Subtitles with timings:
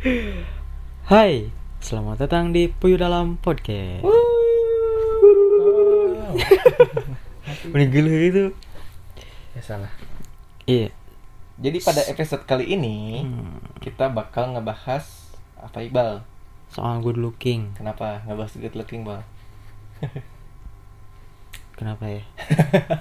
[0.00, 4.00] Hai, selamat datang di Puyuh Dalam Podcast.
[7.68, 8.44] Menggil itu.
[9.52, 9.92] Ya salah.
[10.64, 10.88] Iya.
[11.60, 15.04] Jadi pada episode kali ini Hmm, kita bakal ngebahas
[15.60, 16.24] apa Iqbal?
[16.72, 17.76] soal good looking.
[17.76, 19.20] Kenapa ngebahas good looking Bal?
[21.76, 22.24] Kenapa ya?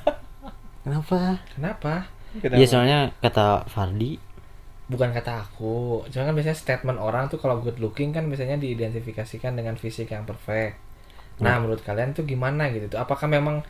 [0.83, 1.39] Kenapa?
[1.55, 2.11] Kenapa?
[2.35, 4.19] Iya soalnya kata Fardi.
[4.89, 6.03] Bukan kata aku.
[6.09, 10.25] Cuma kan biasanya statement orang tuh kalau good looking kan biasanya diidentifikasikan dengan fisik yang
[10.25, 10.81] perfect.
[11.39, 12.91] Nah, menurut kalian tuh gimana gitu?
[12.91, 13.61] Tuh, Apakah memang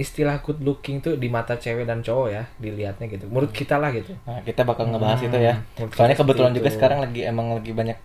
[0.00, 3.28] istilah good looking tuh di mata cewek dan cowok ya dilihatnya gitu.
[3.28, 4.16] Menurut kita lah gitu.
[4.24, 5.54] Nah, kita bakal ngebahas Hmm, itu ya.
[5.92, 6.76] Soalnya kebetulan seperti juga itu.
[6.80, 7.98] sekarang lagi emang lagi banyak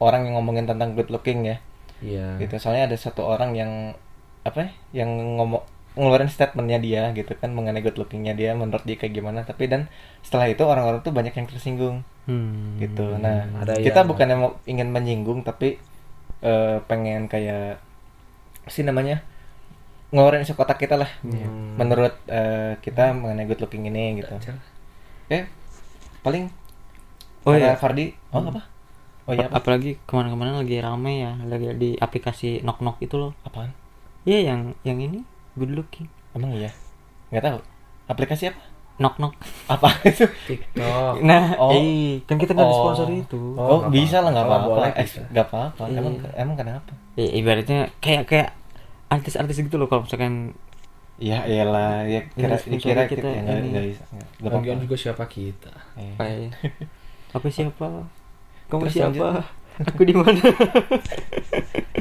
[0.00, 1.56] orang yang ngomongin tentang good looking ya.
[2.00, 2.40] Iya.
[2.40, 2.54] Gitu.
[2.56, 3.92] Soalnya ada satu orang yang
[4.40, 5.04] apa ya?
[5.04, 5.62] Yang ngomong
[5.94, 9.46] ngeluarin statementnya dia gitu kan mengenai good lookingnya dia menurut dia kayak gimana.
[9.46, 9.86] Tapi dan
[10.26, 12.02] setelah itu orang-orang tuh banyak yang tersinggung.
[12.24, 12.80] Hmm.
[12.80, 13.20] gitu.
[13.20, 15.76] Nah ada kita yang- bukannya mau ingin menyinggung tapi
[16.40, 17.76] eh, pengen kayak
[18.64, 19.20] sih namanya
[20.08, 21.10] ngeluarin isi kotak kita lah.
[21.20, 21.76] Hmm.
[21.76, 24.32] menurut eh, kita mengenai good looking ini gitu.
[25.28, 25.44] Eh
[26.24, 26.48] paling
[27.44, 27.76] Oh iya.
[27.76, 28.64] Fardi oh apa?
[29.28, 29.60] Oh iya apa?
[29.60, 33.36] Apalagi ke mana-kemana lagi rame ya, lagi di aplikasi knock knock itu loh.
[33.44, 33.68] apaan?
[34.24, 35.20] Iya yang yang ini
[35.54, 36.06] good looking.
[36.32, 36.70] emang iya
[37.30, 37.58] nggak tahu
[38.06, 38.62] aplikasi apa
[38.94, 39.34] Knock knock.
[39.66, 41.18] apa itu TikTok.
[41.20, 41.74] Nah, Oh.
[41.74, 42.78] eh, kan kita nggak Oh.
[42.80, 43.42] sponsor itu.
[43.52, 44.64] oh, nggak bisa lah nggak apa-apa.
[44.64, 45.98] apa-apa Boleh, Eh, nggak apa-apa Iya.
[45.98, 48.48] emang emang kenapa Ya, ibaratnya kayak kayak
[49.08, 50.54] artis-artis gitu loh kalau misalkan
[51.16, 53.68] ya iyalah ya kira Iya, kira kita kita ya, nggak ini.
[53.68, 55.72] nggak bisa nggak nggak apa-apa juga siapa kita?
[55.94, 56.14] Iya.
[56.14, 56.50] kayak
[57.36, 57.86] apa siapa?
[58.64, 59.10] Kamu Terus siapa?
[59.10, 59.46] lanjut.
[59.76, 60.38] Aku di mana?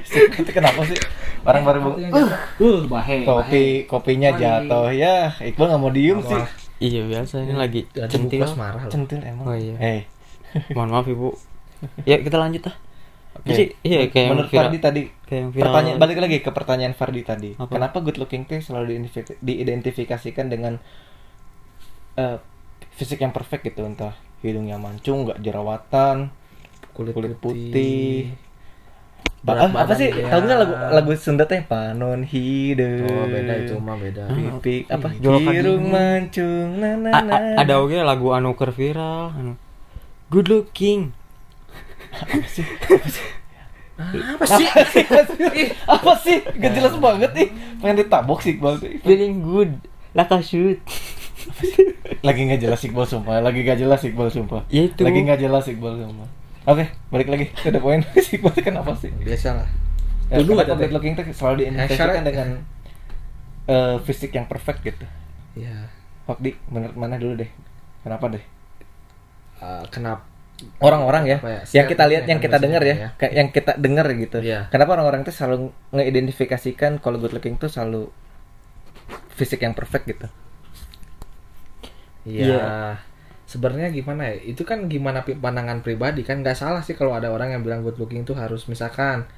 [0.04, 1.00] itu kenapa sih
[1.42, 1.98] orang baru bu-
[2.60, 3.24] Uh, bahe.
[3.24, 4.40] kopi kopinya Bahe.
[4.40, 6.42] jatuh ya Iqbal nggak mau diem sih
[6.84, 8.44] iya biasa ini lagi Dan centil.
[8.54, 8.92] marah loh.
[8.92, 9.74] centil emang Oh, iya.
[9.80, 10.02] eh
[10.70, 11.34] Mohon maaf ibu.
[12.04, 12.76] Ya kita lanjut ah.
[13.34, 13.50] Oke.
[13.50, 15.64] Jadi iya kayak yang menurut viral- Fardi tadi kayak yang viral.
[15.66, 17.72] pertanyaan balik lagi ke pertanyaan Fardi tadi Apa?
[17.72, 20.78] kenapa good looking tuh selalu diidentifi- diidentifikasikan dengan
[22.14, 22.38] eh,
[22.94, 26.30] fisik yang perfect gitu entah hidungnya mancung nggak jerawatan
[26.94, 27.70] Kulit, kulit putih.
[27.74, 28.18] putih.
[29.44, 30.08] Ba- ah, apa sih?
[30.08, 30.32] dia.
[30.32, 31.68] tahu nggak lagu lagu Sunda teh?
[31.68, 34.32] Panon hidung Oh, beda itu mah beda.
[34.32, 35.12] pipi apa?
[35.20, 37.36] Jolokan mancung na na na.
[37.60, 39.60] ada oke lagu anu keur viral anu.
[40.32, 41.12] Good looking.
[42.16, 42.64] Apa sih?
[45.92, 46.38] apa sih?
[46.56, 47.50] Gak jelas banget nih
[47.84, 48.80] pengen ditabok sih tuh.
[49.04, 49.76] feeling good.
[50.16, 50.80] Laka shoot.
[52.24, 53.44] Lagi nggak jelas Iqbal sumpah.
[53.44, 54.64] Lagi nggak jelas Iqbal sumpah.
[54.72, 55.04] Ya itu.
[55.04, 58.92] lagi nggak jelas Iqbal sumpah oke balik lagi ke the point si Iqbal itu kenapa
[58.96, 59.68] sih Biasa lah.
[60.28, 60.92] ya, Dulu kenapa ada teh.
[60.92, 62.48] looking tuh selalu diidentifikasikan syarat- dengan
[63.66, 65.06] eh, fisik yang perfect gitu
[65.54, 65.92] Ya.
[66.24, 67.50] Fakdi menurut mana dulu deh
[68.02, 68.44] kenapa deh
[69.56, 70.28] Uh, kenapa?
[70.80, 73.10] orang-orang ya, ya, yang kita lihat yang kita dengar ya, ya.
[73.16, 74.68] kayak yang kita dengar gitu Iya.
[74.68, 75.56] kenapa orang-orang itu selalu
[75.90, 78.12] ngeidentifikasikan kalau good looking tuh selalu
[79.32, 80.28] fisik yang perfect gitu
[82.24, 82.44] Iya.
[82.46, 82.64] Iya.
[83.54, 84.36] Sebenarnya gimana ya?
[84.44, 87.98] Itu kan gimana pandangan pribadi kan nggak salah sih kalau ada orang yang bilang good
[87.98, 89.30] looking tuh harus misalkan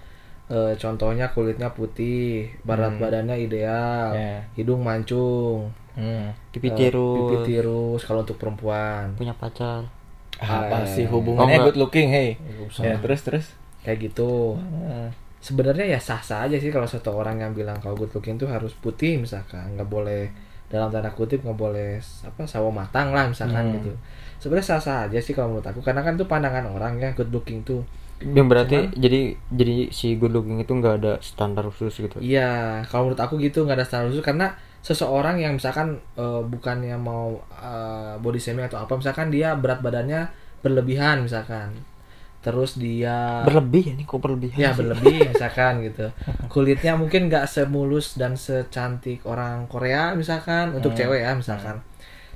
[0.48, 3.02] eh, contohnya kulitnya putih, berat Hmm.
[3.02, 4.46] badannya ideal, Iya.
[4.53, 6.53] hidung mancung, hmm.
[6.53, 9.18] pipi eh, tirus pipi tirus kalau untuk perempuan.
[9.18, 9.81] punya pacar
[10.38, 11.66] apa Eh, sih oh, hubungannya enggak.
[11.66, 12.38] good looking hey
[12.78, 13.46] ya terus terus
[13.82, 14.53] Kayak gitu.
[14.86, 15.09] Ah.
[15.40, 18.74] Sebenarnya ya sah-sah aja sih kalau satu orang yang bilang kalau good looking tuh harus
[18.76, 20.30] putih misalkan, nggak boleh
[20.75, 21.97] dalam tanda kutip nggak boleh
[22.28, 23.75] apa sawo matang lah misalkan Hmm.
[23.80, 23.91] gitu.
[24.44, 27.63] Sebenarnya sah-sah aja sih kalau menurut aku karena kan itu pandangan orang ya good looking
[27.63, 27.81] tuh
[28.16, 33.12] yang berarti jadi jadi si good looking itu nggak ada standar khusus gitu Iya, kalau
[33.12, 38.16] menurut aku gitu nggak ada standar khusus karena seseorang yang misalkan eh, bukannya mau eh,
[38.24, 40.31] body shaming atau apa, misalkan dia berat badannya
[40.64, 41.75] berlebihan misalkan,
[42.45, 46.06] terus dia berlebih ya ini kok berlebihan ya berlebih misalkan gitu,
[46.53, 51.00] kulitnya mungkin nggak semulus dan secantik orang Korea misalkan untuk Hmm.
[51.01, 51.81] cewek ya misalkan,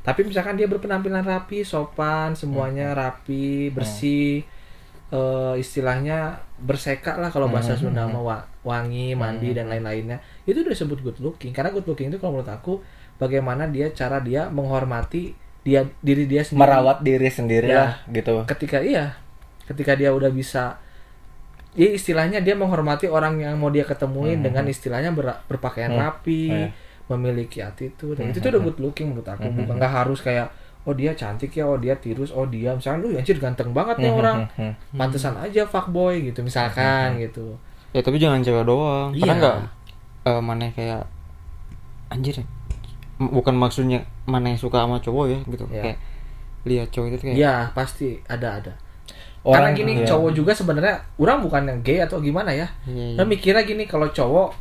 [0.02, 2.98] tapi misalkan dia berpenampilan rapi, sopan, semuanya Hmm.
[2.98, 4.42] rapi, bersih.
[5.10, 7.82] eh, istilahnya berseka lah kalau bahasa Hmm.
[7.84, 10.22] Sunda mah wa- wangi, mandi dan lain-lainnya.
[10.44, 11.50] Itu udah disebut good looking.
[11.50, 12.78] Karena good looking itu kalau menurut aku
[13.18, 16.62] bagaimana dia cara dia menghormati dia diri dia sendiri.
[16.62, 17.78] merawat diri sendiri Ya.
[17.80, 19.18] lah gitu Ketika iya,
[19.70, 20.82] ketika dia udah bisa
[21.72, 24.46] ya istilahnya dia menghormati orang yang mau dia ketemuin Hmm.
[24.46, 26.02] dengan istilahnya ber- berpakaian Hmm.
[26.02, 26.68] rapi, Iya.
[27.08, 28.18] memiliki attitude.
[28.18, 28.34] Dan Hmm.
[28.34, 29.46] itu tuh udah good looking menurut aku.
[29.46, 29.54] Hmm.
[29.56, 30.50] Bukan nggak harus kayak
[30.84, 34.10] oh dia cantik ya, oh dia tirus, oh dia misalnya lu anjir ganteng banget nih
[34.10, 34.38] Hmm, orang.
[34.50, 34.98] hmm, hmm.
[34.98, 37.54] Pantesan aja fuckboy gitu misalkan gitu.
[37.90, 39.22] ya tapi jangan cewek doang Iya.
[39.26, 39.58] karena nggak
[40.26, 41.02] eh, mana kayak
[42.10, 42.38] anjir
[43.18, 45.82] M- bukan maksudnya mana yang suka sama cowok ya gitu Iya.
[45.84, 45.98] kayak
[46.64, 48.74] lihat cowok itu kayak Iya, pasti ada ada.
[49.42, 50.06] Karena Orang- gini iya.
[50.06, 53.18] cowok juga sebenarnya orang bukan yang gay atau gimana ya Iya, iya.
[53.18, 54.52] dan mikirnya gini kalau cowok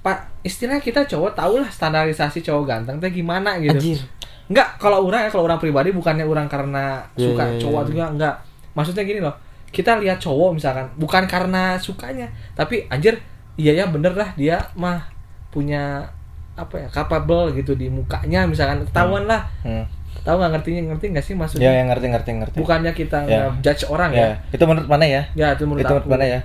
[0.00, 4.00] pak istilahnya kita cowok tau lah standarisasi cowok ganteng teh gimana gitu Anjir.
[4.46, 7.88] Enggak, kalau orang ya, kalau orang pribadi bukannya orang karena Iya, suka iya, cowok iya.
[7.90, 8.34] juga enggak.
[8.78, 9.34] Maksudnya gini loh.
[9.74, 13.18] Kita lihat cowok misalkan, bukan karena sukanya, tapi anjir,
[13.58, 15.02] iya ya bener lah dia mah
[15.50, 16.06] punya
[16.54, 19.42] apa ya, capable gitu di mukanya misalkan ketahuan lah.
[19.66, 19.82] Hmm.
[20.26, 21.70] Tahu nggak ngertinya ngerti nggak sih Ya, maksudnya?
[21.72, 22.56] yang ngerti ngerti ngerti.
[22.58, 23.54] Bukannya kita Ya.
[23.56, 24.26] judge orang ya.
[24.26, 24.34] ya.
[24.50, 25.22] Itu menurut mana ya?
[25.32, 26.40] Ya, itu menurut itu menurut mana ya?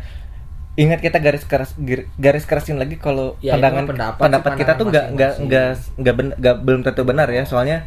[0.74, 1.76] Ingat kita garis keras
[2.16, 6.82] garis kerasin lagi kalau Ya, pandangan pendapat pendapat, kita tuh nggak nggak nggak nggak belum
[6.82, 7.84] tentu benar ya soalnya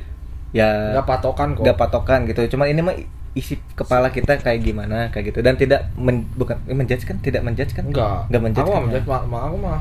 [0.53, 1.63] ya Nggak patokan kok.
[1.63, 2.45] nggak patokan gitu.
[2.51, 2.93] Cuma ini mah
[3.33, 7.73] isi kepala kita kayak gimana kayak gitu dan tidak men, bukan menjudge kan tidak menjudge
[7.73, 8.29] kan Enggak.
[8.29, 9.11] nggak menjudge Aku kan, menjudge, ya?
[9.11, 9.79] mah mah aku mah.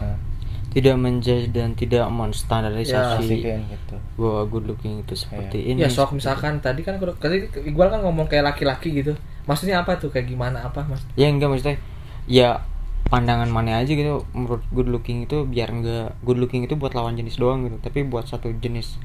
[0.74, 5.90] Tidak menjudge dan tidak Ya, menstandarisasi kan gitu bahwa good looking itu seperti ini Ya
[5.90, 9.14] sok seperti misalkan tadi kan tadi Iqbal kan ngomong kayak laki-laki gitu.
[9.46, 10.10] Maksudnya apa tuh?
[10.10, 11.06] Kayak gimana apa, Mas?
[11.14, 11.78] ya enggak maksudnya
[12.26, 12.66] ya
[13.04, 17.14] pandangan mana aja gitu menurut good looking itu biar enggak good looking itu buat lawan
[17.14, 18.98] jenis doang gitu tapi buat satu jenis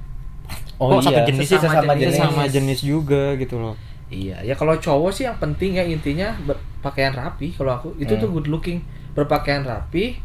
[0.78, 2.00] oh, satu iya jenis sih sesama sesama jenis.
[2.00, 3.74] jenis sesama jenis juga gitu loh
[4.08, 8.22] Iya, ya kalau cowok sih yang penting ya intinya berpakaian rapi kalau aku itu Hmm.
[8.24, 8.80] tuh good looking,
[9.12, 10.16] berpakaian rapi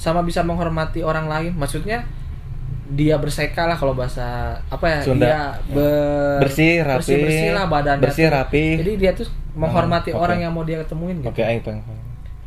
[0.00, 1.52] sama bisa menghormati orang lain.
[1.52, 2.08] Maksudnya
[2.90, 5.00] dia berseka lah kalau bahasa apa ya?
[5.04, 5.26] Sunda.
[5.28, 6.96] Dia ber- Bersih, rapi.
[7.04, 8.02] bersih, bersih lah badannya.
[8.02, 8.34] Bersih, tuh.
[8.34, 8.64] rapi.
[8.80, 10.44] Jadi dia tuh menghormati Hmm, orang oke.
[10.48, 11.28] yang mau dia ketemuin gitu.
[11.28, 11.84] Oke, aing peng.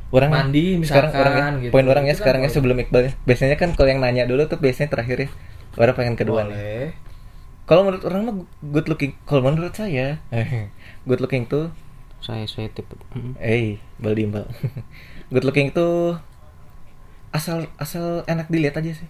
[0.10, 1.72] Orang Mandi sekarang misalkan orang ya, gitu.
[1.74, 3.12] Poin orang ya Itu kan sekarang ya sebelum Iqbal ya.
[3.24, 5.30] Biasanya kan kalau yang nanya dulu tuh biasanya terakhir ya.
[5.74, 6.54] Orang pengen kedua nih.
[6.54, 6.88] Boleh.
[7.64, 9.16] Kalau menurut orang mah good looking.
[9.24, 10.20] Kalau menurut saya,
[11.08, 11.72] good looking tuh
[12.20, 12.94] saya saya tipe
[13.38, 14.46] eh bal dimbal.
[15.34, 16.20] good looking tuh
[17.34, 19.10] asal asal enak dilihat aja sih.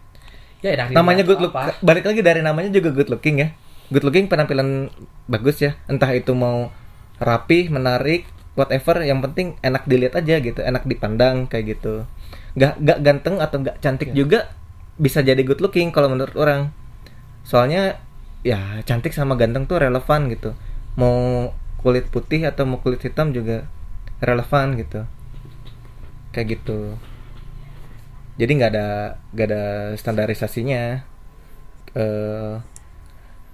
[0.64, 1.52] Ya enak namanya good look.
[1.52, 1.76] Apa.
[1.84, 3.52] balik lagi dari namanya juga good looking ya.
[3.92, 4.88] Good looking penampilan
[5.28, 5.76] bagus ya.
[5.92, 6.72] Entah itu mau
[7.20, 8.24] rapi menarik
[8.56, 10.64] whatever yang penting enak dilihat aja gitu.
[10.64, 12.08] Enak dipandang kayak gitu.
[12.56, 14.18] Nggak nggak ganteng atau nggak cantik Iya.
[14.24, 14.40] juga
[14.96, 16.72] bisa jadi good looking kalau menurut orang.
[17.44, 18.00] Soalnya
[18.48, 20.56] ya cantik sama ganteng tuh relevan gitu.
[20.96, 21.52] Mau
[21.84, 23.68] kulit putih atau mau kulit hitam juga
[24.24, 25.04] relevan gitu.
[26.32, 26.96] Kayak gitu
[28.34, 28.88] jadi nggak ada
[29.32, 29.64] nggak ada
[29.96, 30.84] standarisasinya.
[31.94, 32.54] Eh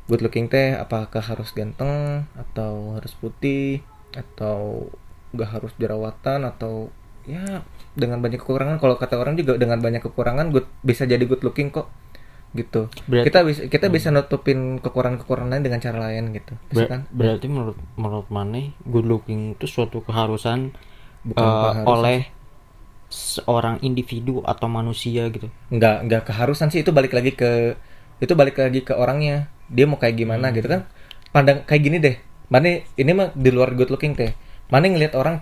[0.08, 4.90] good looking teh apakah harus ganteng atau harus putih atau
[5.30, 6.90] nggak harus jerawatan atau
[7.24, 7.62] ya
[7.94, 8.78] dengan banyak kekurangan.
[8.78, 11.92] Kalau kata orang juga dengan banyak kekurangan good bisa jadi good looking kok
[12.50, 12.90] gitu.
[13.06, 17.02] Berarti- kita bisa kita bisa nutupin kekurangan kekurangan lain dengan cara lain gitu Ber- misalkan
[17.14, 20.74] berarti menurut menurut mana good looking itu suatu keharusan
[21.22, 21.86] Bukan eh, keharusan.
[21.86, 22.20] oleh
[23.10, 25.50] seorang individu atau manusia gitu.
[25.74, 27.74] Nggak nggak keharusan sih itu balik lagi ke
[28.22, 29.50] itu balik lagi ke orangnya.
[29.70, 30.86] Dia mau kayak gimana gitu kan.
[31.34, 32.16] Pandang kayak gini deh.
[32.50, 34.34] Mana ini mah di luar good looking teh.
[34.70, 35.42] Mana ngelihat orang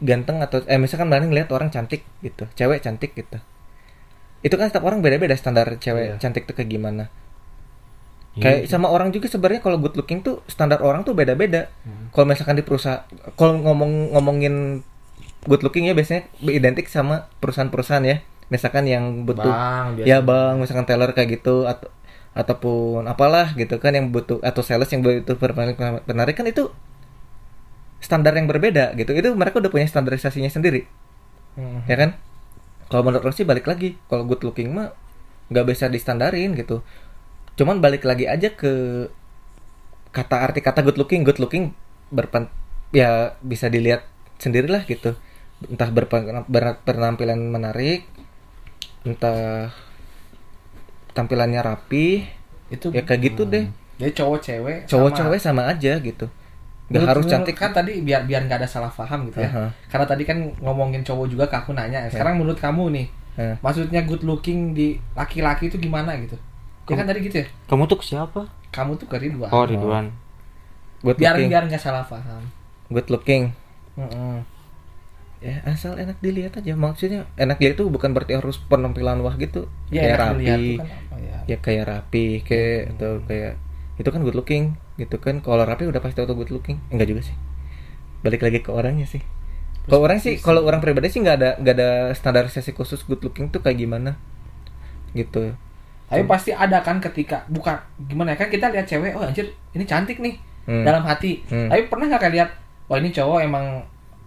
[0.00, 3.36] ganteng atau eh misalkan mana ngelihat orang cantik gitu cewek cantik gitu.
[4.40, 6.22] Itu kan setiap orang beda-beda standar cewek Iya.
[6.22, 7.10] cantik tuh kayak gimana.
[8.30, 8.42] Iya.
[8.46, 11.66] kayak sama orang juga sebenarnya kalau good looking tuh standar orang tuh beda-beda.
[12.14, 13.02] Kalau misalkan di perusahaan
[13.34, 14.86] kalau ngomong ngomongin
[15.46, 18.16] good looking ya biasanya identik sama perusahaan-perusahaan ya.
[18.50, 21.86] Misalkan yang butuh Bang, ya bang misalkan teller kayak gitu atau
[22.30, 25.34] ataupun apalah gitu kan yang butuh atau sales yang butuh
[26.06, 26.70] penarik kan itu
[28.02, 29.14] standar yang berbeda gitu.
[29.14, 30.86] Itu mereka udah punya standarisasinya sendiri.
[31.58, 31.82] Hmm.
[31.86, 32.10] ya kan?
[32.90, 34.94] Kalau menurut sih balik lagi kalau good looking mah
[35.50, 36.82] nggak bisa distandarin gitu.
[37.54, 39.06] Cuman balik lagi aja ke
[40.10, 41.70] kata arti kata good looking good looking
[42.10, 42.50] berpen
[42.90, 44.02] ya bisa dilihat
[44.42, 45.14] sendirilah gitu
[45.68, 48.08] entah berpen- ber- penampilan menarik
[49.02, 49.68] entah
[51.12, 52.24] tampilannya rapi
[52.70, 53.66] Itu ya kayak gitu deh.
[53.98, 56.26] Jadi cowok cewek cowok sama- cewek sama aja gitu.
[56.86, 57.56] Nggak Menurut- harus menurut- cantik.
[57.58, 59.50] Kan tadi biar biar nggak ada salah paham gitu ya.
[59.50, 59.64] Aha.
[59.90, 63.54] karena tadi kan ngomongin cowok juga ke aku nanya sekarang menurut kamu nih Hah.
[63.60, 66.38] maksudnya good looking di laki-laki itu gimana gitu?
[66.88, 67.46] Ya kan tadi gitu ya?
[67.66, 68.46] Kamu tuh siapa?
[68.70, 69.50] Kamu tuh ke Ridwan.
[69.50, 70.14] Oh Ridwan.
[71.02, 71.50] Good biar looking.
[71.50, 72.42] biar nggak salah paham.
[72.88, 73.50] Good looking.
[73.94, 74.42] Mm-mm.
[75.40, 76.76] Ya asal enak dilihat aja.
[76.76, 79.66] Maksudnya enak dilihat itu bukan berarti harus penampilan wah gitu.
[79.88, 80.46] Ya kayak rapi.
[80.46, 81.36] tuh kan apa ya.
[81.48, 83.52] Ya kayak rapi kayak atau kayak
[83.96, 84.64] itu kan good looking
[84.96, 85.40] gitu kan.
[85.40, 86.76] Kalau rapi udah pasti auto good looking.
[86.92, 87.36] Enggak juga sih.
[88.20, 89.24] Balik lagi ke orangnya sih.
[89.88, 93.48] Kalau orang sih kalau orang pribadi sih nggak ada nggak ada standarisasi khusus good looking
[93.48, 94.20] tuh kayak gimana?
[95.16, 95.56] Gitu.
[96.10, 99.84] Tapi pasti ada kan ketika bukan gimana ya kan kita lihat cewek oh anjir ini
[99.88, 100.84] cantik nih Hmm.
[100.84, 101.40] dalam hati.
[101.48, 101.72] Hmm.
[101.72, 102.50] tapi pernah nggak kayak lihat
[102.86, 103.80] wah ini cowok emang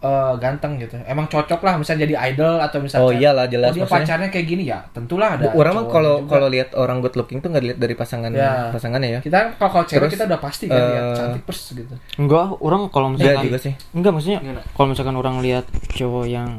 [0.04, 3.74] eh, ganteng gitu emang cocok lah misalnya jadi idol atau misalnya Oh iyalah jelas oh,
[3.74, 4.04] dia maksudnya.
[4.04, 7.48] pacarnya kayak gini ya tentulah ada orang mah kalau kalau lihat orang good looking tuh
[7.48, 8.68] nggak dilihat dari pasangan Ya.
[8.70, 11.96] pasangannya ya kita kalau cewek Terus, kita udah pasti kan lihat eh, cantik pers gitu
[12.20, 14.40] enggak orang kalau Iya misalkan juga sih enggak maksudnya
[14.72, 16.50] kalau misalkan orang lihat cowok yang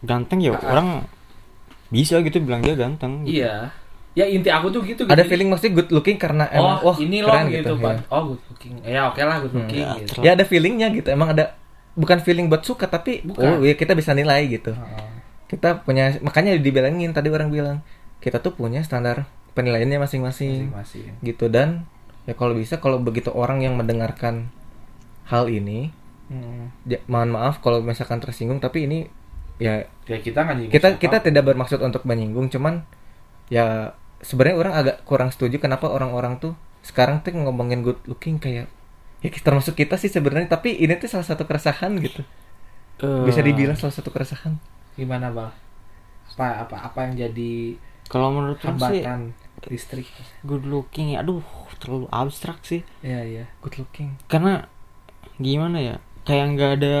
[0.00, 0.72] ganteng ya Ah.
[0.72, 0.88] orang
[1.88, 3.44] bisa gitu bilang dia ganteng gitu.
[3.44, 3.68] iya
[4.12, 5.28] ya inti aku tuh gitu ada gitu.
[5.28, 7.84] feeling maksudnya good looking karena oh emang wah ini loh keren gitu, ya.
[7.84, 7.96] Pak.
[8.08, 11.32] oh good looking ya oke lah good looking ya, gitu ya ada feelingnya gitu emang
[11.32, 11.44] ada
[11.92, 13.42] bukan feeling buat suka tapi Bukan.
[13.42, 15.08] oh ya kita bisa nilai gitu Heeh.
[15.48, 17.78] kita punya makanya dibilangin tadi orang bilang
[18.22, 21.84] kita tuh punya standar penilaiannya masing-masing masing-masing gitu dan
[22.24, 24.48] ya kalau bisa kalau begitu orang yang mendengarkan
[25.28, 25.92] hal ini
[26.32, 26.72] Hmm.
[26.88, 29.04] ya, mohon maaf kalau misalkan tersinggung tapi ini
[29.60, 32.88] ya ya kita nggak kita kita tidak bermaksud untuk menyinggung cuman
[33.52, 33.92] ya
[34.24, 38.64] sebenarnya orang agak kurang setuju kenapa orang-orang tuh sekarang tuh ngomongin good looking kayak
[39.22, 42.26] ya termasuk kita sih sebenarnya tapi ini tuh salah satu keresahan gitu.
[43.02, 44.58] Eh, bisa dibilang salah satu keresahan.
[44.92, 45.48] gimana bang?
[46.36, 49.32] Apa apa apa yang jadi kalau menurut sih hambatan
[49.70, 50.04] listrik?
[50.44, 51.22] good looking ya.
[51.24, 51.40] Aduh
[51.80, 52.82] terlalu abstrak sih.
[53.00, 53.44] Iya iya.
[53.62, 54.18] Good looking.
[54.26, 54.66] Karena
[55.38, 55.96] gimana ya?
[56.22, 56.96] Kayak nggak ada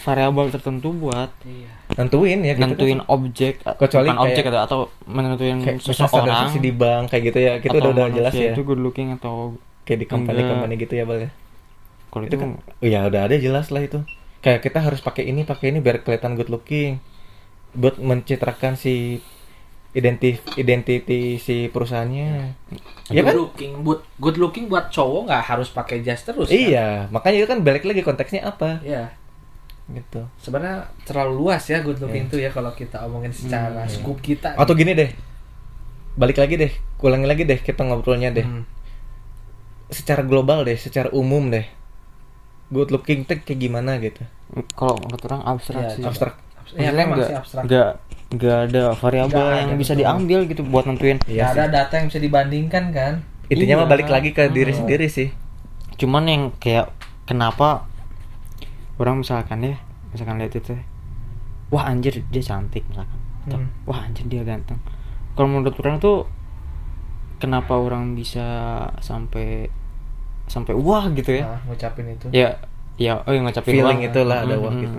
[0.00, 1.72] variabel tertentu buat iya.
[1.96, 3.08] Nentuin ya gitu nentuin kan.
[3.12, 6.48] objek Kecuali bukan objek kayak- atau, atau menentuin kayak misalnya seseorang.
[6.60, 7.52] di bank kayak gitu ya.
[7.58, 8.52] Kita udah udah jelas ya.
[8.52, 11.30] itu good looking atau kayak di company company gitu ya bal ya
[12.14, 13.98] kalau itu itu kan ya udah ada jelas lah itu.
[14.38, 17.02] Kayak kita harus pakai ini pakai ini biar kelihatan good looking.
[17.74, 19.18] Buat mencitrakan si
[19.90, 22.54] identif identity si perusahaannya.
[23.10, 23.20] Iya.
[23.20, 23.34] Good kan?
[23.34, 26.54] looking good good looking buat cowok nggak harus pakai jas terus kan?
[26.54, 28.78] iya makanya itu kan balik lagi konteksnya apa?
[28.82, 29.10] Iya.
[29.86, 30.22] Gitu.
[30.38, 32.32] Sebenarnya terlalu luas ya good looking Iya.
[32.32, 33.90] tuh ya kalau kita omongin secara Hmm.
[33.90, 34.54] scoop kita.
[34.54, 35.10] Atau gini deh
[36.14, 36.70] balik lagi deh
[37.02, 38.46] ulangi lagi deh kita ngobrolnya deh.
[38.46, 38.62] Hmm.
[39.84, 41.66] secara global deh secara umum deh
[42.74, 44.26] good looking tuh kayak gimana gitu
[44.74, 46.10] kalau menurut orang abstrak Iya, sih coba.
[46.10, 46.34] abstrak
[46.74, 46.90] ya
[47.22, 47.88] sih abstrak nggak
[48.34, 50.02] nggak ada variabel yang ada, bisa betul.
[50.02, 51.72] diambil gitu buat nentuin Iya Nggak ada sih.
[51.72, 53.12] data yang bisa dibandingkan kan
[53.46, 53.92] intinya mah Iya.
[53.92, 54.80] balik lagi ke diri Hmm.
[54.80, 55.28] sendiri sih
[55.94, 56.90] cuman yang kayak
[57.24, 57.86] kenapa
[58.96, 59.76] orang misalkan ya
[60.10, 60.74] misalkan lihat itu
[61.70, 63.70] wah anjir dia cantik misalkan Atau, Hmm.
[63.84, 64.82] wah anjir dia ganteng
[65.32, 66.26] kalau menurut orang tuh
[67.36, 68.42] kenapa orang bisa
[68.98, 69.68] sampai
[70.50, 71.44] sampai wah gitu ya.
[71.48, 72.26] Nah, ngucapin itu.
[72.30, 72.60] Ya
[72.94, 74.08] ya oh yang ngecapin Feeling wah.
[74.08, 74.98] itulah ada Mm, wah gitu.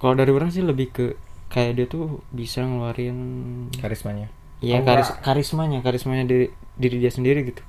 [0.00, 1.06] kalau dari orang sih lebih ke
[1.52, 3.16] kayak dia tuh bisa ngeluarin
[3.82, 4.28] karismanya.
[4.62, 4.86] Ya Aura.
[4.94, 6.46] karis karismanya karismanya diri
[6.78, 7.62] diri dia sendiri gitu.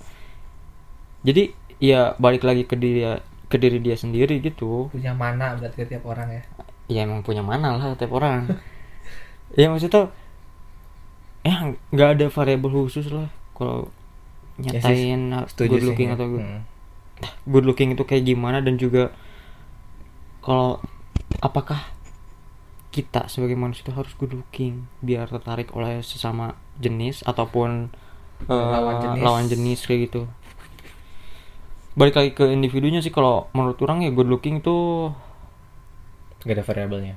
[1.23, 3.03] Jadi ya balik lagi ke diri
[3.51, 4.87] ke diri dia sendiri gitu.
[4.91, 6.43] Punya mana berarti tiap orang ya?
[6.91, 8.47] Ya emang punya mana lah tiap orang.
[9.53, 10.09] Ya maksudnya
[11.45, 13.91] ya nggak ada variabel khusus lah kalau
[14.55, 16.15] Ya sih, nyatain setuju good sih, looking ya.
[16.15, 16.61] atau good, Hmm.
[17.45, 19.09] good looking itu kayak gimana dan juga
[20.39, 20.77] kalau
[21.39, 21.89] apakah
[22.89, 27.89] kita sebagai manusia itu harus good looking biar tertarik oleh sesama jenis ataupun
[28.43, 29.23] eh, Lawan jenis.
[29.23, 30.21] lawan jenis kayak gitu
[31.93, 35.09] balik lagi ke individunya sih kalau menurut orang ya good looking itu
[36.39, 37.15] Gak ada variabelnya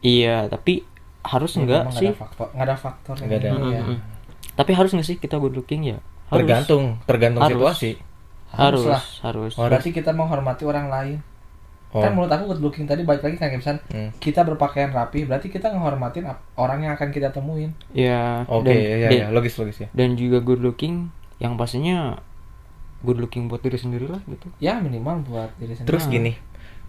[0.00, 0.84] iya tapi
[1.24, 3.48] harus Ya, enggak sih nggak ada faktor nggak ada faktor Nggak ada.
[3.48, 3.80] yang- iya.
[3.80, 3.98] Mm-mm.
[4.52, 5.98] tapi harus nggak sih kita good looking ya
[6.34, 6.42] harus.
[6.42, 7.54] Tergantung tergantung Harus.
[7.54, 7.90] situasi.
[8.50, 8.84] Harus Harus.
[8.86, 9.02] Lah.
[9.22, 9.52] harus.
[9.54, 11.18] Oh, berarti kita menghormati orang lain.
[11.94, 12.02] Oh.
[12.02, 14.10] kan menurut aku good looking tadi balik lagi kan misalnya Hmm.
[14.18, 16.26] kita berpakaian rapi berarti kita menghormatin
[16.58, 17.70] orang yang akan kita temuin.
[17.94, 22.18] Ya oke dan, ya, ya logis logis ya dan juga good looking yang pastinya
[23.06, 24.50] good looking buat diri sendiri lah gitu.
[24.58, 25.86] Ya minimal buat diri sendiri.
[25.86, 26.32] Terus gini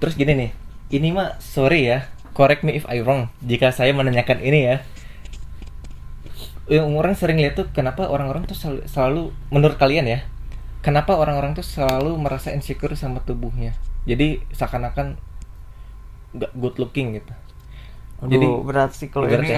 [0.02, 0.52] terus gini nih.
[0.90, 3.30] Ini mah sorry ya correct me if I wrong.
[3.46, 4.82] Jika saya menanyakan ini ya
[6.66, 9.22] yang orang sering lihat tuh kenapa orang-orang tuh selalu, selalu
[9.54, 10.20] menurut kalian ya
[10.82, 15.18] kenapa orang-orang tuh selalu merasa insecure sama tubuhnya jadi seakan-akan
[16.34, 17.34] nggak good looking gitu
[18.16, 19.52] Jadi, berat sih kalau ini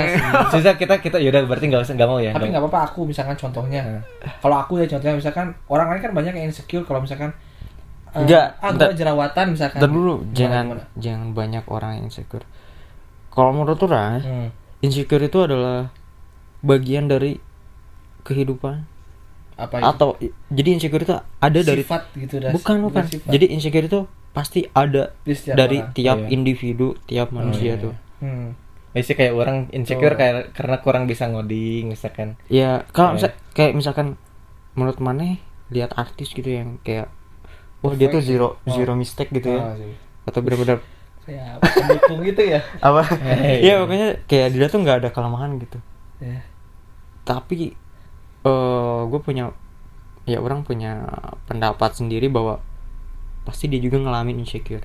[0.51, 3.37] susah kita kita yaudah berarti nggak usah nggak mau ya tapi nggak apa-apa aku misalkan
[3.37, 4.03] contohnya Nah.
[4.41, 7.31] kalau aku ya contohnya misalkan orang lain kan banyak yang insecure kalau misalkan
[8.11, 10.83] eh, Nggak, ah jerawatan misalkan Dan dulu jangan gimana?
[10.97, 12.43] jangan banyak orang yang insecure.
[13.29, 14.49] Kalau menurut orang, Hmm.
[14.81, 15.93] insecure itu adalah
[16.67, 17.39] bagian dari
[18.21, 18.83] kehidupan
[19.57, 19.85] apa itu?
[19.87, 20.09] atau
[20.51, 23.03] jadi insecure itu ada dari sifat gitu dah bukan bukan.
[23.07, 23.29] sifat.
[23.31, 25.93] Jadi insecure itu pasti ada Di setiap dari orang.
[25.93, 26.27] tiap Iya.
[26.29, 27.81] individu, tiap manusia iya.
[27.81, 27.93] tuh.
[28.19, 28.47] hmm.
[28.87, 30.17] Biasanya kayak orang insecure Oh.
[30.17, 33.15] kayak karena kurang bisa ngoding misalkan Ya, kalau Iya.
[33.17, 34.07] misal, kayak misalkan
[34.73, 37.09] menurut mana lihat artis gitu yang kayak
[37.79, 38.59] wah dia tuh zero.
[38.59, 38.69] Oh.
[38.69, 39.73] zero mistake gitu ya.
[39.73, 39.95] Sih.
[40.23, 40.85] Atau benar-benar
[41.23, 43.01] kayak pendukung gitu ya apa?
[43.17, 43.63] Hey.
[43.63, 45.81] Iya, pokoknya kayak dia tuh nggak ada kelemahan gitu.
[46.19, 46.41] ya
[47.27, 47.75] tapi
[48.47, 49.51] eh gue punya
[50.23, 51.03] ya orang punya
[51.51, 52.63] pendapat sendiri bahwa
[53.43, 54.83] pasti dia juga ngalamin insecure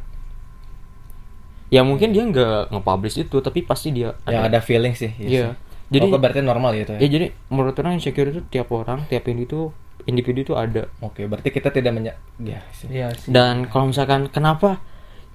[1.72, 5.08] ya mungkin dia nggak nge-publish itu tapi pasti dia Ya ada feeling sih.
[5.16, 5.56] Iya.
[5.88, 7.08] Jadi Jadi berarti normal gitu ya ya.
[7.08, 9.72] jadi menurut orang insecure itu tiap orang, tiap individu
[10.04, 10.88] individu itu ada.
[11.00, 12.88] Oke, berarti kita tidak menyak ya sih.
[12.92, 13.28] Iya sih.
[13.32, 14.80] Dan kalau misalkan kenapa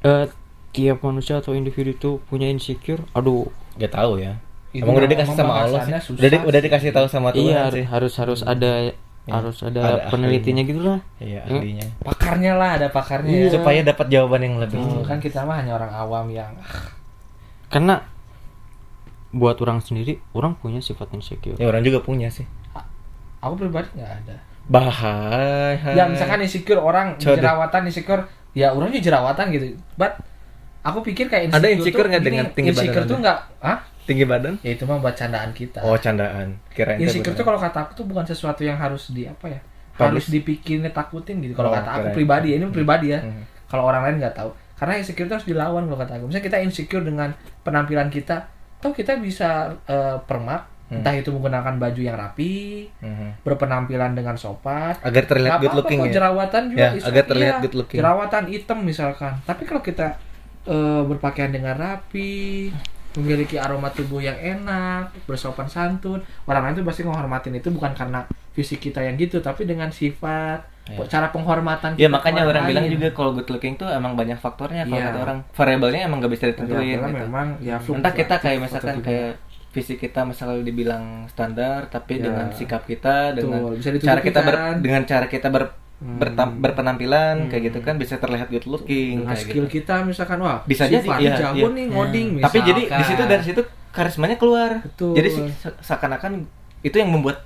[0.05, 0.29] eh,
[0.77, 4.41] tiap manusia atau individu itu punya insecure, aduh, Gak tahu ya.
[4.77, 5.93] Itu Emang udah dikasih sama Allah sih.
[5.97, 6.65] susah Udah, di- udah sih.
[6.69, 7.83] dikasih tahu sama Tuhan iya sih.
[7.83, 8.71] harus harus ada
[9.27, 10.99] harus ada, ada penelitinya gitu lah.
[11.17, 11.57] Iya, Hmm.
[11.57, 11.87] ahlinya.
[11.99, 13.43] pakarnya lah ada pakarnya Iya.
[13.43, 13.53] ya.
[13.53, 14.77] Supaya dapat jawaban yang lebih.
[14.77, 16.53] Tuh, kan kita mah hanya orang awam yang
[17.67, 17.99] Karena
[19.29, 21.57] buat orang sendiri, orang punya sifat insecure.
[21.57, 22.47] Ya orang juga punya sih.
[23.37, 25.93] aku pribadi nggak ada Bahaya.
[25.93, 30.17] ya misalkan insecure orang jerawatan insecure ya orang juga jerawatan gitu but
[30.81, 33.77] aku pikir kayak insecure Ada insecure tuh nggak dengan tinggi badan insecure tuh nggak ah
[34.07, 34.55] tinggi badan?
[34.57, 36.55] ya itu mah buat candaan kita Oh, candaan.
[36.69, 37.35] Kirain insecure beneran.
[37.35, 39.59] tuh kalau kata aku tuh bukan sesuatu yang harus di apa ya
[39.91, 40.01] Publish.
[40.01, 43.43] harus dipikirin takutin gitu kalau Oh, kata aku pribadi ya ini pribadi ya Hmm.
[43.65, 46.57] kalau orang lain nggak tahu karena insecure itu harus dilawan kalau kata aku misalnya kita
[46.59, 47.29] insecure dengan
[47.61, 48.47] penampilan kita
[48.77, 49.49] atau kita bisa
[49.83, 51.03] eh, permak Hmm.
[51.03, 53.43] entah itu menggunakan baju yang rapi Mhm.
[53.43, 56.13] berpenampilan dengan sopan Agar terlihat good looking ya.
[56.15, 57.99] jerawatan juga Ya, agar terlihat Iya, good looking.
[57.99, 60.15] jerawatan hitam misalkan tapi kalau kita
[60.63, 62.71] eh, berpakaian dengan rapi
[63.17, 68.21] memiliki aroma tubuh yang enak bersopan santun orang lain tuh pasti menghormatin itu bukan karena
[68.51, 71.03] fisik kita yang gitu tapi dengan sifat Iya.
[71.03, 72.95] cara penghormatan Ya makanya orang bilang lain.
[72.95, 75.11] juga kalau good looking tuh emang banyak faktornya kalau Iya.
[75.11, 77.23] kata orang variabelnya emang gak bisa Ya, ditentuin karena gitu.
[77.27, 79.31] memang ya Entah kita kayak misalkan kayak
[79.67, 82.31] fisik kita misalnya dibilang standar tapi Ya.
[82.31, 85.63] dengan sikap kita dengan bisa cara kita ber, dengan cara kita ber.
[85.97, 89.81] Bertam- berpenampilan kayak gitu kan bisa terlihat good looking kayak skill gitu.
[89.81, 91.73] kita misalkan wah Bisa jadi, iya, jago iya.
[91.73, 94.77] nih ngoding Tapi jadi di situ dari situ karismanya keluar.
[94.79, 95.17] Betul.
[95.17, 96.45] Jadi se- se- seakan-akan
[96.79, 97.41] itu yang membuat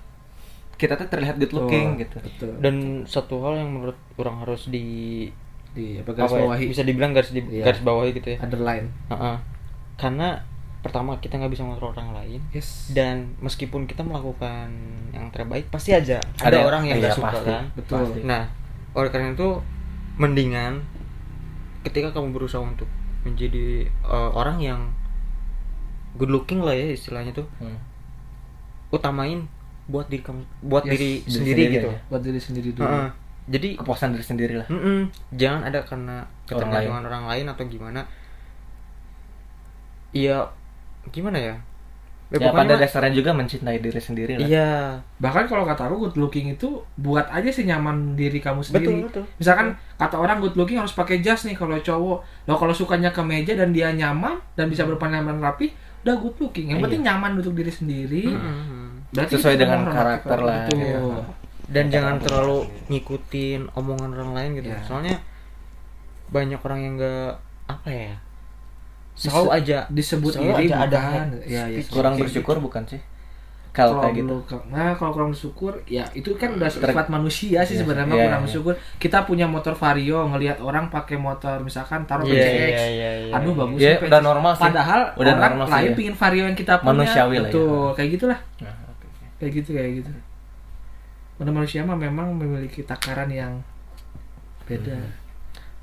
[0.75, 2.17] kita tuh terlihat good looking Betul, gitu.
[2.19, 2.51] betul.
[2.59, 5.29] Dan satu hal yang menurut orang harus di
[5.71, 7.63] di apa garis apa ya, bawahi bisa dibilang garis di Iya.
[7.65, 8.37] garis bawahi gitu ya.
[8.43, 9.35] underline Heeh.
[9.95, 10.27] Karena
[10.81, 14.73] pertama kita nggak bisa mengontrol orang lain yes dan meskipun kita melakukan
[15.09, 17.47] yang terbaik pasti aja ada, Ada- orang yang nggak iya, suka pasti.
[17.47, 17.63] kan.
[17.71, 18.19] betul Pasti.
[18.23, 18.43] Nah,
[18.91, 19.49] oleh karena itu
[20.15, 20.81] mendingan
[21.81, 22.89] ketika kamu berusaha untuk
[23.21, 24.81] menjadi eh, orang yang
[26.13, 27.77] good looking lah ya istilahnya tuh Hmm.
[28.89, 29.45] utamain
[29.85, 31.87] buat diri kamu buat Yes, diri diri sendiri, sendiri gitu.
[31.87, 31.99] ya.
[32.07, 33.09] buat diri sendiri dulu Heeh.
[33.43, 34.67] Jadi Kepuasan diri sendiri lah.
[34.67, 34.99] mm-mm,
[35.31, 38.01] jangan ada karena Orang ketergantungan orang lain atau gimana.
[40.11, 40.45] Iya,
[41.09, 41.55] gimana ya?
[42.29, 44.47] Ya, pokoknya pada mah- dasarnya juga mencintai diri sendiri lah.
[44.47, 44.71] Iya,
[45.17, 49.03] bahkan kalau kata aku good looking itu buat aja sih nyaman diri kamu sendiri betul
[49.03, 49.23] betul.
[49.35, 53.19] misalkan kata orang good looking harus pakai jas nih kalau cowok lo kalau sukanya ke
[53.19, 56.85] meja dan dia nyaman dan bisa berpenampilan rapi udah good looking yang Iya.
[56.87, 59.11] penting nyaman untuk diri sendiri Mm-mm.
[59.11, 60.47] berarti Sesuai dengan karakter orang.
[60.47, 60.79] lah, Betul.
[60.79, 60.99] iya.
[61.67, 64.67] Dan jangan terlalu ngikutin omongan orang lain gitu.
[64.69, 64.79] Iya.
[64.81, 65.19] Soalnya
[66.27, 67.31] banyak orang yang nggak
[67.67, 68.15] apa ya?
[69.13, 71.79] Selalu aja disebut selalu iri aja ada bukan head ya, ya.
[71.85, 72.65] Kurang kayak bersyukur gitu.
[72.65, 73.01] bukan sih?
[73.71, 74.35] Kalau kayak gitu.
[74.67, 78.41] nah kalau kurang bersyukur ya itu kan udah sifat manusia sih Iya, sebenarnya iya, kurang
[78.43, 78.47] iya.
[78.51, 83.11] bersyukur kita punya motor vario ngelihat orang pakai motor misalkan taruh Iya, PCX iya, iya,
[83.21, 83.31] iya.
[83.31, 84.63] aduh bagus Iya, nih udah normal sih.
[84.67, 85.95] padahal Udah orang normal sih, lain ya.
[85.95, 87.63] pingin vario yang kita punya Manusiawi lah ya.
[87.95, 88.75] kayak gitulah Nah,
[89.39, 90.11] kayak gitu kayak gitu
[91.39, 93.55] Mana manusia mah memang memiliki takaran yang
[94.67, 95.11] beda Hmm.